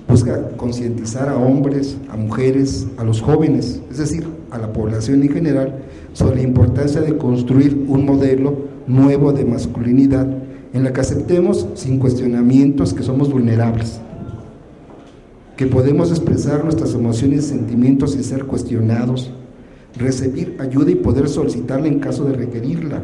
busca 0.07 0.49
concientizar 0.57 1.27
a 1.27 1.37
hombres, 1.37 1.97
a 2.07 2.15
mujeres, 2.15 2.85
a 2.97 3.03
los 3.03 3.19
jóvenes, 3.19 3.81
es 3.89 3.97
decir, 3.97 4.27
a 4.51 4.59
la 4.59 4.71
población 4.73 5.23
en 5.23 5.29
general, 5.29 5.79
sobre 6.13 6.35
la 6.35 6.43
importancia 6.43 7.01
de 7.01 7.17
construir 7.17 7.83
un 7.87 8.05
modelo 8.05 8.67
nuevo 8.85 9.33
de 9.33 9.43
masculinidad 9.43 10.27
en 10.71 10.83
la 10.83 10.93
que 10.93 11.01
aceptemos 11.01 11.67
sin 11.73 11.97
cuestionamientos 11.97 12.93
que 12.93 13.01
somos 13.01 13.31
vulnerables, 13.31 13.99
que 15.55 15.65
podemos 15.65 16.11
expresar 16.11 16.63
nuestras 16.63 16.93
emociones 16.93 17.45
y 17.45 17.49
sentimientos 17.49 18.11
sin 18.11 18.23
ser 18.23 18.45
cuestionados, 18.45 19.31
recibir 19.95 20.57
ayuda 20.59 20.91
y 20.91 20.95
poder 20.95 21.27
solicitarla 21.27 21.87
en 21.87 21.99
caso 21.99 22.25
de 22.25 22.33
requerirla, 22.33 23.01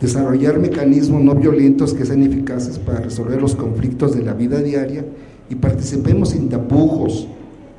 desarrollar 0.00 0.58
mecanismos 0.58 1.22
no 1.22 1.34
violentos 1.34 1.92
que 1.92 2.06
sean 2.06 2.22
eficaces 2.22 2.78
para 2.78 3.00
resolver 3.00 3.40
los 3.40 3.54
conflictos 3.54 4.14
de 4.14 4.22
la 4.22 4.34
vida 4.34 4.60
diaria 4.62 5.04
y 5.50 5.56
participemos 5.56 6.30
sin 6.30 6.48
tapujos, 6.48 7.26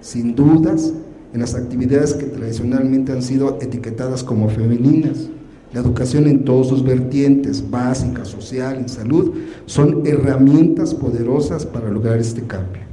sin 0.01 0.35
dudas, 0.35 0.93
en 1.33 1.39
las 1.39 1.55
actividades 1.55 2.13
que 2.13 2.25
tradicionalmente 2.25 3.13
han 3.13 3.21
sido 3.21 3.57
etiquetadas 3.61 4.23
como 4.23 4.49
femeninas. 4.49 5.29
La 5.73 5.79
educación 5.79 6.27
en 6.27 6.43
todos 6.43 6.67
sus 6.67 6.83
vertientes, 6.83 7.71
básica, 7.71 8.25
social, 8.25 8.83
y 8.85 8.89
salud, 8.89 9.31
son 9.65 10.05
herramientas 10.05 10.93
poderosas 10.93 11.65
para 11.65 11.89
lograr 11.89 12.19
este 12.19 12.41
cambio. 12.41 12.90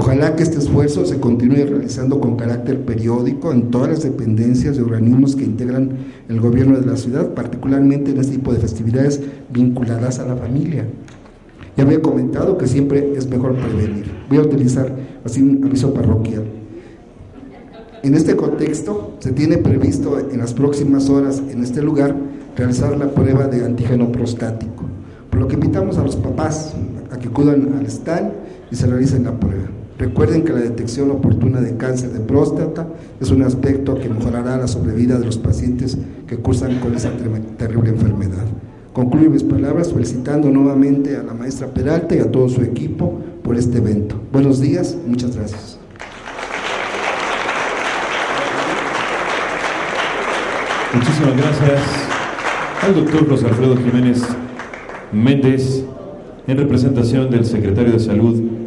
Ojalá 0.00 0.36
que 0.36 0.44
este 0.44 0.58
esfuerzo 0.58 1.04
se 1.04 1.18
continúe 1.18 1.66
realizando 1.66 2.20
con 2.20 2.36
carácter 2.36 2.84
periódico 2.84 3.50
en 3.50 3.72
todas 3.72 3.90
las 3.90 4.02
dependencias 4.04 4.76
de 4.76 4.82
organismos 4.84 5.34
que 5.34 5.42
integran 5.42 5.90
el 6.28 6.40
gobierno 6.40 6.78
de 6.78 6.86
la 6.86 6.96
ciudad, 6.96 7.34
particularmente 7.34 8.12
en 8.12 8.18
este 8.18 8.36
tipo 8.36 8.52
de 8.52 8.60
festividades 8.60 9.20
vinculadas 9.50 10.20
a 10.20 10.24
la 10.24 10.36
familia. 10.36 10.86
Ya 11.76 11.82
había 11.82 12.00
comentado 12.00 12.56
que 12.56 12.68
siempre 12.68 13.12
es 13.16 13.28
mejor 13.28 13.56
prevenir. 13.56 14.04
Voy 14.28 14.38
a 14.38 14.42
utilizar 14.42 14.94
así 15.24 15.42
un 15.42 15.64
aviso 15.64 15.92
parroquial. 15.92 16.44
En 18.04 18.14
este 18.14 18.36
contexto, 18.36 19.16
se 19.18 19.32
tiene 19.32 19.58
previsto 19.58 20.16
en 20.20 20.38
las 20.38 20.54
próximas 20.54 21.10
horas 21.10 21.42
en 21.50 21.64
este 21.64 21.82
lugar 21.82 22.14
realizar 22.56 22.96
la 22.96 23.12
prueba 23.12 23.48
de 23.48 23.64
antígeno 23.64 24.12
prostático, 24.12 24.84
por 25.28 25.40
lo 25.40 25.48
que 25.48 25.54
invitamos 25.54 25.98
a 25.98 26.04
los 26.04 26.14
papás 26.14 26.72
a 27.10 27.18
que 27.18 27.26
acudan 27.26 27.74
al 27.76 27.86
stand 27.86 28.30
y 28.70 28.76
se 28.76 28.86
realicen 28.86 29.24
la 29.24 29.32
prueba. 29.32 29.66
Recuerden 29.98 30.44
que 30.44 30.52
la 30.52 30.60
detección 30.60 31.10
oportuna 31.10 31.60
de 31.60 31.76
cáncer 31.76 32.10
de 32.10 32.20
próstata 32.20 32.86
es 33.20 33.30
un 33.32 33.42
aspecto 33.42 33.98
que 33.98 34.08
mejorará 34.08 34.56
la 34.56 34.68
sobrevida 34.68 35.18
de 35.18 35.26
los 35.26 35.38
pacientes 35.38 35.98
que 36.28 36.36
cursan 36.36 36.78
con 36.78 36.94
esa 36.94 37.10
terrible 37.56 37.90
enfermedad. 37.90 38.44
Concluyo 38.92 39.28
mis 39.28 39.42
palabras 39.42 39.92
felicitando 39.92 40.50
nuevamente 40.50 41.16
a 41.16 41.24
la 41.24 41.34
maestra 41.34 41.66
Peralta 41.66 42.14
y 42.14 42.20
a 42.20 42.30
todo 42.30 42.48
su 42.48 42.62
equipo 42.62 43.18
por 43.42 43.56
este 43.56 43.78
evento. 43.78 44.14
Buenos 44.32 44.60
días, 44.60 44.96
muchas 45.04 45.34
gracias. 45.34 45.78
Muchísimas 50.94 51.36
gracias 51.36 51.82
al 52.82 52.94
doctor 52.94 53.28
José 53.28 53.46
Alfredo 53.46 53.76
Jiménez 53.76 54.22
Méndez 55.12 55.84
en 56.46 56.56
representación 56.56 57.30
del 57.30 57.44
secretario 57.44 57.92
de 57.92 57.98
Salud 57.98 58.57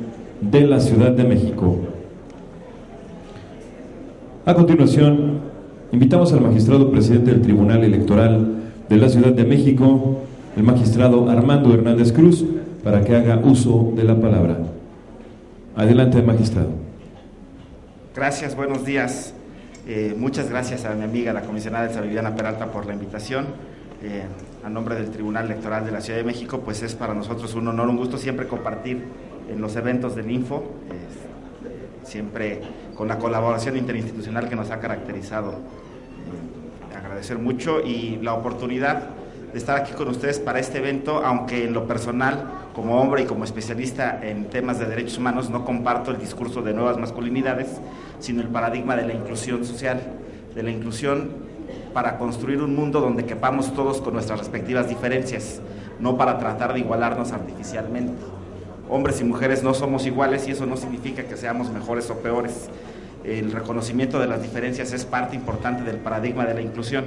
de 0.41 0.61
la 0.61 0.79
Ciudad 0.79 1.11
de 1.11 1.23
México. 1.23 1.79
A 4.45 4.55
continuación, 4.55 5.39
invitamos 5.91 6.33
al 6.33 6.41
magistrado 6.41 6.89
presidente 6.89 7.31
del 7.31 7.41
Tribunal 7.41 7.83
Electoral 7.83 8.55
de 8.89 8.97
la 8.97 9.07
Ciudad 9.07 9.31
de 9.31 9.45
México, 9.45 10.17
el 10.57 10.63
magistrado 10.63 11.29
Armando 11.29 11.73
Hernández 11.73 12.11
Cruz, 12.11 12.43
para 12.83 13.03
que 13.03 13.15
haga 13.15 13.39
uso 13.43 13.93
de 13.95 14.03
la 14.03 14.19
palabra. 14.19 14.57
Adelante, 15.75 16.21
magistrado. 16.23 16.69
Gracias, 18.15 18.55
buenos 18.55 18.83
días. 18.83 19.35
Eh, 19.87 20.15
muchas 20.17 20.49
gracias 20.49 20.85
a 20.85 20.95
mi 20.95 21.03
amiga, 21.03 21.33
la 21.33 21.41
comisionada 21.41 21.85
Elsa 21.85 22.01
Viviana 22.01 22.35
Peralta, 22.35 22.71
por 22.71 22.87
la 22.87 22.93
invitación. 22.93 23.45
Eh, 24.03 24.23
a 24.63 24.69
nombre 24.69 24.95
del 24.95 25.11
Tribunal 25.11 25.45
Electoral 25.45 25.85
de 25.85 25.91
la 25.91 26.01
Ciudad 26.01 26.17
de 26.17 26.25
México, 26.25 26.61
pues 26.65 26.81
es 26.81 26.95
para 26.95 27.13
nosotros 27.13 27.53
un 27.53 27.67
honor, 27.67 27.87
un 27.87 27.97
gusto 27.97 28.17
siempre 28.17 28.47
compartir 28.47 29.03
en 29.51 29.61
los 29.61 29.75
eventos 29.75 30.15
del 30.15 30.31
Info, 30.31 30.63
siempre 32.03 32.61
con 32.95 33.07
la 33.07 33.17
colaboración 33.17 33.77
interinstitucional 33.77 34.49
que 34.49 34.55
nos 34.55 34.71
ha 34.71 34.79
caracterizado 34.79 35.55
agradecer 36.95 37.37
mucho 37.37 37.81
y 37.81 38.17
la 38.21 38.33
oportunidad 38.33 39.09
de 39.51 39.57
estar 39.57 39.77
aquí 39.77 39.91
con 39.93 40.07
ustedes 40.07 40.39
para 40.39 40.59
este 40.59 40.77
evento, 40.77 41.21
aunque 41.25 41.65
en 41.65 41.73
lo 41.73 41.85
personal, 41.85 42.49
como 42.73 43.01
hombre 43.01 43.23
y 43.23 43.25
como 43.25 43.43
especialista 43.43 44.19
en 44.23 44.45
temas 44.45 44.79
de 44.79 44.85
derechos 44.85 45.17
humanos, 45.17 45.49
no 45.49 45.65
comparto 45.65 46.11
el 46.11 46.19
discurso 46.19 46.61
de 46.61 46.73
nuevas 46.73 46.97
masculinidades, 46.97 47.67
sino 48.19 48.41
el 48.41 48.47
paradigma 48.47 48.95
de 48.95 49.05
la 49.05 49.13
inclusión 49.13 49.65
social, 49.65 50.01
de 50.55 50.63
la 50.63 50.71
inclusión 50.71 51.31
para 51.93 52.17
construir 52.17 52.61
un 52.61 52.75
mundo 52.75 53.01
donde 53.01 53.25
quepamos 53.25 53.73
todos 53.73 53.99
con 53.99 54.13
nuestras 54.13 54.39
respectivas 54.39 54.87
diferencias, 54.87 55.59
no 55.99 56.17
para 56.17 56.37
tratar 56.37 56.73
de 56.73 56.79
igualarnos 56.79 57.33
artificialmente. 57.33 58.13
Hombres 58.93 59.21
y 59.21 59.23
mujeres 59.23 59.63
no 59.63 59.73
somos 59.73 60.05
iguales 60.05 60.49
y 60.49 60.51
eso 60.51 60.65
no 60.65 60.75
significa 60.75 61.23
que 61.23 61.37
seamos 61.37 61.71
mejores 61.71 62.09
o 62.09 62.15
peores 62.15 62.69
el 63.23 63.53
reconocimiento 63.53 64.19
de 64.19 64.27
las 64.27 64.41
diferencias 64.41 64.91
es 64.91 65.05
parte 65.05 65.33
importante 65.33 65.83
del 65.83 65.95
paradigma 65.95 66.45
de 66.45 66.55
la 66.55 66.61
inclusión. 66.61 67.05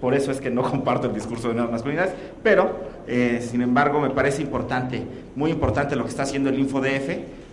Por 0.00 0.14
eso 0.14 0.30
es 0.30 0.40
que 0.40 0.48
no 0.48 0.62
comparto 0.70 1.08
el 1.08 1.14
discurso 1.14 1.48
de 1.48 1.54
nuevas 1.54 1.72
masculinidades, 1.72 2.14
pero 2.44 2.70
eh, 3.08 3.44
sin 3.44 3.62
embargo 3.62 4.00
me 4.00 4.10
parece 4.10 4.42
importante, 4.42 5.02
muy 5.34 5.50
importante 5.50 5.96
lo 5.96 6.04
que 6.04 6.10
está 6.10 6.22
haciendo 6.22 6.50
el 6.50 6.58
InfoDF 6.60 7.08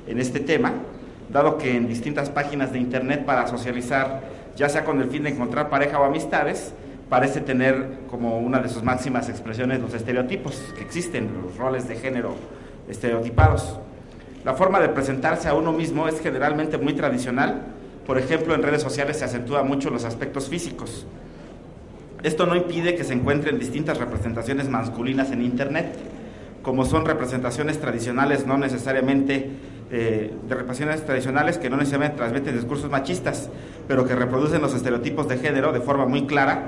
en 0.07 0.19
este 0.19 0.41
tema, 0.41 0.73
dado 1.33 1.57
que 1.57 1.75
en 1.75 1.87
distintas 1.87 2.29
páginas 2.29 2.71
de 2.71 2.77
internet 2.77 3.25
para 3.25 3.47
socializar, 3.47 4.21
ya 4.55 4.69
sea 4.69 4.85
con 4.85 5.01
el 5.01 5.09
fin 5.09 5.23
de 5.23 5.29
encontrar 5.29 5.71
pareja 5.71 5.99
o 5.99 6.03
amistades, 6.03 6.71
parece 7.09 7.41
tener 7.41 8.01
como 8.11 8.37
una 8.37 8.59
de 8.59 8.69
sus 8.69 8.83
máximas 8.83 9.27
expresiones 9.27 9.79
los 9.79 9.95
estereotipos 9.95 10.61
que 10.77 10.83
existen, 10.83 11.29
los 11.43 11.57
roles 11.57 11.87
de 11.87 11.95
género 11.95 12.35
estereotipados. 12.87 13.79
La 14.43 14.53
forma 14.53 14.79
de 14.79 14.89
presentarse 14.89 15.47
a 15.47 15.53
uno 15.53 15.71
mismo 15.71 16.07
es 16.07 16.19
generalmente 16.21 16.77
muy 16.77 16.93
tradicional, 16.93 17.63
por 18.05 18.19
ejemplo, 18.19 18.53
en 18.53 18.61
redes 18.61 18.81
sociales 18.81 19.17
se 19.17 19.25
acentúa 19.25 19.63
mucho 19.63 19.89
los 19.89 20.05
aspectos 20.05 20.47
físicos. 20.47 21.05
Esto 22.21 22.45
no 22.45 22.55
impide 22.55 22.95
que 22.95 23.03
se 23.03 23.13
encuentren 23.13 23.59
distintas 23.59 23.97
representaciones 23.97 24.69
masculinas 24.69 25.31
en 25.31 25.41
Internet, 25.41 25.95
como 26.61 26.85
son 26.85 27.05
representaciones 27.05 27.79
tradicionales, 27.79 28.45
no 28.45 28.57
necesariamente 28.57 29.49
eh, 29.91 30.33
de 30.47 30.55
representaciones 30.55 31.05
tradicionales 31.05 31.57
que 31.57 31.69
no 31.69 31.77
necesariamente 31.77 32.17
transmiten 32.17 32.55
discursos 32.55 32.89
machistas, 32.89 33.49
pero 33.87 34.05
que 34.07 34.15
reproducen 34.15 34.61
los 34.61 34.73
estereotipos 34.73 35.27
de 35.27 35.37
género 35.37 35.71
de 35.71 35.81
forma 35.81 36.05
muy 36.05 36.25
clara 36.25 36.63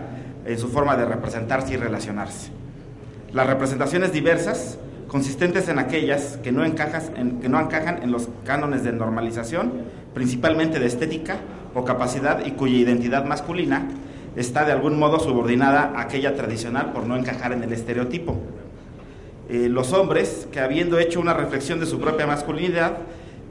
en 0.45 0.57
su 0.57 0.69
forma 0.69 0.95
de 0.97 1.05
representarse 1.05 1.73
y 1.73 1.77
relacionarse. 1.77 2.51
Las 3.33 3.47
representaciones 3.47 4.11
diversas, 4.11 4.79
consistentes 5.07 5.69
en 5.69 5.79
aquellas 5.79 6.37
que 6.43 6.51
no, 6.51 6.63
en, 6.65 6.73
que 6.73 7.49
no 7.49 7.59
encajan 7.59 8.03
en 8.03 8.11
los 8.11 8.29
cánones 8.45 8.83
de 8.83 8.91
normalización, 8.91 9.71
principalmente 10.13 10.79
de 10.79 10.87
estética 10.87 11.37
o 11.73 11.85
capacidad 11.85 12.45
y 12.45 12.51
cuya 12.51 12.77
identidad 12.77 13.25
masculina 13.25 13.87
está 14.35 14.65
de 14.65 14.71
algún 14.71 14.99
modo 14.99 15.19
subordinada 15.19 15.93
a 15.95 16.01
aquella 16.01 16.35
tradicional 16.35 16.91
por 16.91 17.07
no 17.07 17.15
encajar 17.15 17.53
en 17.53 17.63
el 17.63 17.73
estereotipo. 17.73 18.37
Eh, 19.49 19.69
los 19.69 19.93
hombres, 19.93 20.47
que 20.51 20.59
habiendo 20.59 20.99
hecho 20.99 21.19
una 21.19 21.33
reflexión 21.33 21.79
de 21.79 21.85
su 21.85 21.99
propia 21.99 22.27
masculinidad 22.27 22.97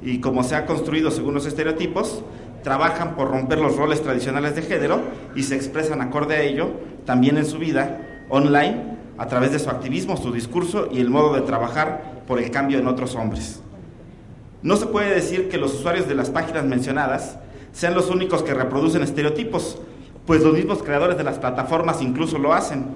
y 0.03 0.21
como 0.21 0.45
se 0.45 0.55
ha 0.55 0.67
construido 0.67 1.11
según 1.11 1.35
los 1.35 1.47
estereotipos, 1.47 2.23
trabajan 2.63 3.17
por 3.17 3.31
romper 3.31 3.59
los 3.59 3.77
roles 3.77 4.03
tradicionales 4.03 4.55
de 4.57 4.63
género 4.63 5.01
y 5.35 5.45
se 5.45 5.55
expresan 5.57 6.03
acorde 6.03 6.37
a 6.37 6.43
ello 6.43 6.71
también 7.05 7.39
en 7.39 7.47
su 7.47 7.59
vida 7.59 8.01
online 8.29 8.96
a 9.19 9.27
través 9.27 9.53
de 9.53 9.59
su 9.59 9.71
activismo, 9.71 10.17
su 10.17 10.33
discurso 10.33 10.89
y 10.91 11.01
el 11.01 11.11
modo 11.11 11.35
de 11.35 11.43
trabajar 11.43 12.23
por 12.27 12.39
el 12.39 12.51
cambio 12.51 12.79
en 12.79 12.87
otros 12.87 13.15
hombres. 13.15 13.61
No 14.63 14.77
se 14.77 14.87
puede 14.87 15.15
decir 15.15 15.49
que 15.49 15.59
los 15.59 15.75
usuarios 15.75 16.09
de 16.09 16.15
las 16.15 16.31
páginas 16.31 16.65
mencionadas 16.65 17.39
sean 17.73 17.95
los 17.95 18.11
únicos 18.11 18.43
que 18.43 18.55
reproducen 18.55 19.03
estereotipos, 19.03 19.79
pues 20.27 20.43
los 20.43 20.55
mismos 20.55 20.83
creadores 20.83 21.17
de 21.17 21.25
las 21.25 21.39
plataformas 21.39 22.03
incluso 22.03 22.39
lo 22.39 22.53
hacen. 22.53 22.87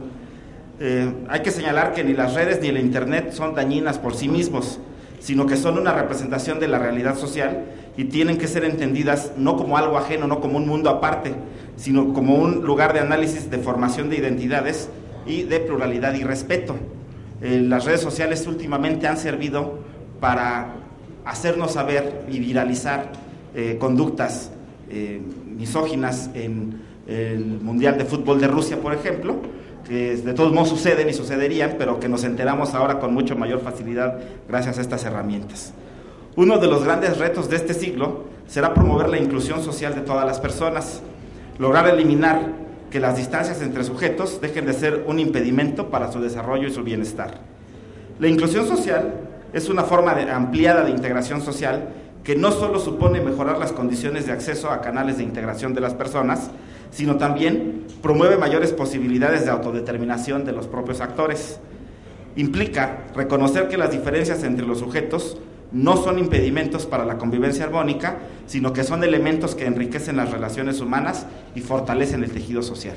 Eh, 0.80 1.12
hay 1.28 1.42
que 1.42 1.50
señalar 1.50 1.92
que 1.92 2.02
ni 2.02 2.14
las 2.14 2.34
redes 2.34 2.60
ni 2.60 2.68
el 2.68 2.78
Internet 2.78 3.32
son 3.32 3.54
dañinas 3.54 3.98
por 3.98 4.14
sí 4.14 4.28
mismos, 4.28 4.80
sino 5.20 5.46
que 5.46 5.56
son 5.56 5.78
una 5.78 5.92
representación 5.92 6.58
de 6.58 6.68
la 6.68 6.78
realidad 6.78 7.16
social 7.16 7.66
y 7.96 8.04
tienen 8.04 8.38
que 8.38 8.48
ser 8.48 8.64
entendidas 8.64 9.32
no 9.36 9.56
como 9.56 9.76
algo 9.76 9.98
ajeno, 9.98 10.26
no 10.26 10.40
como 10.40 10.56
un 10.56 10.66
mundo 10.66 10.88
aparte, 10.88 11.34
sino 11.76 12.14
como 12.14 12.36
un 12.36 12.64
lugar 12.64 12.94
de 12.94 13.00
análisis 13.00 13.50
de 13.50 13.58
formación 13.58 14.08
de 14.08 14.16
identidades 14.16 14.88
y 15.26 15.42
de 15.44 15.60
pluralidad 15.60 16.14
y 16.14 16.22
respeto. 16.22 16.76
Eh, 17.42 17.60
las 17.60 17.84
redes 17.84 18.00
sociales 18.00 18.46
últimamente 18.46 19.06
han 19.06 19.16
servido 19.16 19.78
para 20.20 20.74
hacernos 21.24 21.72
saber 21.72 22.24
y 22.30 22.38
viralizar 22.38 23.12
eh, 23.54 23.76
conductas 23.80 24.50
eh, 24.90 25.20
misóginas 25.46 26.30
en 26.34 26.82
el 27.06 27.60
Mundial 27.60 27.98
de 27.98 28.04
Fútbol 28.04 28.40
de 28.40 28.46
Rusia, 28.46 28.80
por 28.80 28.92
ejemplo, 28.92 29.36
que 29.86 30.16
de 30.16 30.34
todos 30.34 30.52
modos 30.52 30.68
suceden 30.68 31.08
y 31.08 31.12
sucederían, 31.12 31.74
pero 31.78 31.98
que 31.98 32.08
nos 32.08 32.24
enteramos 32.24 32.74
ahora 32.74 33.00
con 33.00 33.12
mucho 33.12 33.36
mayor 33.36 33.60
facilidad 33.60 34.18
gracias 34.48 34.78
a 34.78 34.80
estas 34.80 35.04
herramientas. 35.04 35.72
Uno 36.36 36.58
de 36.58 36.68
los 36.68 36.84
grandes 36.84 37.18
retos 37.18 37.48
de 37.48 37.56
este 37.56 37.74
siglo 37.74 38.24
será 38.46 38.72
promover 38.74 39.08
la 39.08 39.18
inclusión 39.18 39.62
social 39.62 39.94
de 39.94 40.02
todas 40.02 40.26
las 40.26 40.38
personas, 40.38 41.02
lograr 41.58 41.88
eliminar 41.88 42.40
que 42.90 43.00
las 43.00 43.16
distancias 43.16 43.62
entre 43.62 43.84
sujetos 43.84 44.40
dejen 44.40 44.66
de 44.66 44.72
ser 44.72 45.04
un 45.06 45.18
impedimento 45.18 45.90
para 45.90 46.10
su 46.10 46.20
desarrollo 46.20 46.68
y 46.68 46.72
su 46.72 46.82
bienestar. 46.82 47.38
La 48.18 48.28
inclusión 48.28 48.66
social 48.66 49.14
es 49.52 49.68
una 49.68 49.84
forma 49.84 50.12
ampliada 50.12 50.84
de 50.84 50.90
integración 50.90 51.40
social 51.40 51.88
que 52.24 52.36
no 52.36 52.52
solo 52.52 52.78
supone 52.78 53.20
mejorar 53.20 53.58
las 53.58 53.72
condiciones 53.72 54.26
de 54.26 54.32
acceso 54.32 54.70
a 54.70 54.80
canales 54.80 55.16
de 55.16 55.22
integración 55.22 55.72
de 55.72 55.80
las 55.80 55.94
personas, 55.94 56.50
sino 56.90 57.16
también 57.16 57.86
promueve 58.02 58.36
mayores 58.36 58.72
posibilidades 58.72 59.44
de 59.44 59.50
autodeterminación 59.50 60.44
de 60.44 60.52
los 60.52 60.66
propios 60.66 61.00
actores. 61.00 61.58
Implica 62.36 63.04
reconocer 63.14 63.68
que 63.68 63.78
las 63.78 63.90
diferencias 63.90 64.44
entre 64.44 64.66
los 64.66 64.78
sujetos 64.78 65.38
no 65.72 65.96
son 65.96 66.18
impedimentos 66.18 66.86
para 66.86 67.04
la 67.04 67.18
convivencia 67.18 67.64
armónica, 67.64 68.18
sino 68.46 68.72
que 68.72 68.84
son 68.84 69.04
elementos 69.04 69.54
que 69.54 69.66
enriquecen 69.66 70.16
las 70.16 70.30
relaciones 70.30 70.80
humanas 70.80 71.26
y 71.54 71.60
fortalecen 71.60 72.24
el 72.24 72.30
tejido 72.30 72.62
social. 72.62 72.96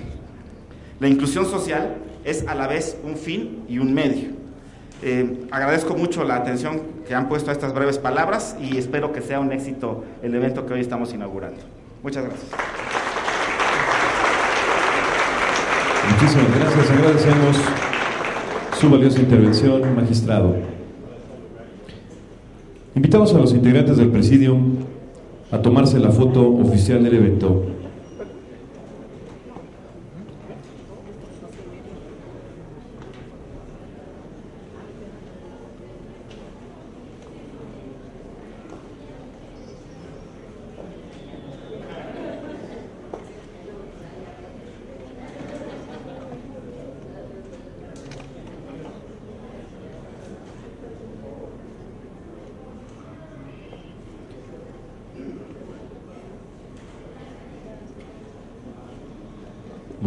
La 1.00 1.08
inclusión 1.08 1.46
social 1.46 1.98
es 2.24 2.48
a 2.48 2.56
la 2.56 2.68
vez 2.68 2.98
un 3.04 3.18
fin 3.18 3.64
y 3.68 3.80
un 3.80 3.94
medio. 3.94 4.30
Eh, 5.02 5.48
agradezco 5.52 5.96
mucho 5.96 6.24
la 6.24 6.38
atención 6.38 6.82
que 7.06 7.14
han 7.14 7.28
puesto 7.28 7.50
a 7.50 7.54
estas 7.54 7.74
breves 7.74 7.98
palabras 7.98 8.56
y 8.62 8.78
espero 8.78 9.12
que 9.12 9.22
sea 9.22 9.40
un 9.40 9.52
éxito 9.52 10.06
el 10.22 10.34
evento 10.34 10.66
que 10.66 10.74
hoy 10.74 10.80
estamos 10.80 11.14
inaugurando. 11.14 11.60
Muchas 12.02 12.24
gracias. 12.24 12.50
Muchísimas 16.10 16.60
gracias, 16.60 16.92
agradecemos 16.92 17.58
su 18.80 18.90
valiosa 18.90 19.20
intervención, 19.20 19.96
magistrado. 19.96 20.73
Invitamos 22.96 23.34
a 23.34 23.40
los 23.40 23.54
integrantes 23.54 23.98
del 23.98 24.10
Presidium 24.10 24.76
a 25.52 25.60
tomarse 25.64 25.98
la 26.00 26.12
foto 26.12 26.48
oficial 26.48 27.04
del 27.04 27.16
evento. 27.16 27.64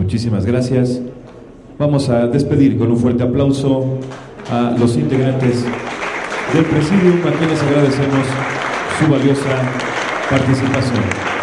Muchísimas 0.07 0.47
gracias. 0.47 1.01
Vamos 1.81 2.09
a 2.11 2.29
despedir 2.29 2.79
con 2.79 2.93
un 2.93 2.97
fuerte 2.97 3.25
aplauso 3.25 3.99
a 4.49 4.73
los 4.79 4.97
integrantes 4.97 5.65
del 6.55 6.65
Presidium, 6.65 7.27
a 7.27 7.33
quienes 7.33 7.61
agradecemos 7.61 8.25
su 9.01 9.11
valiosa 9.11 9.51
participación. 10.31 11.36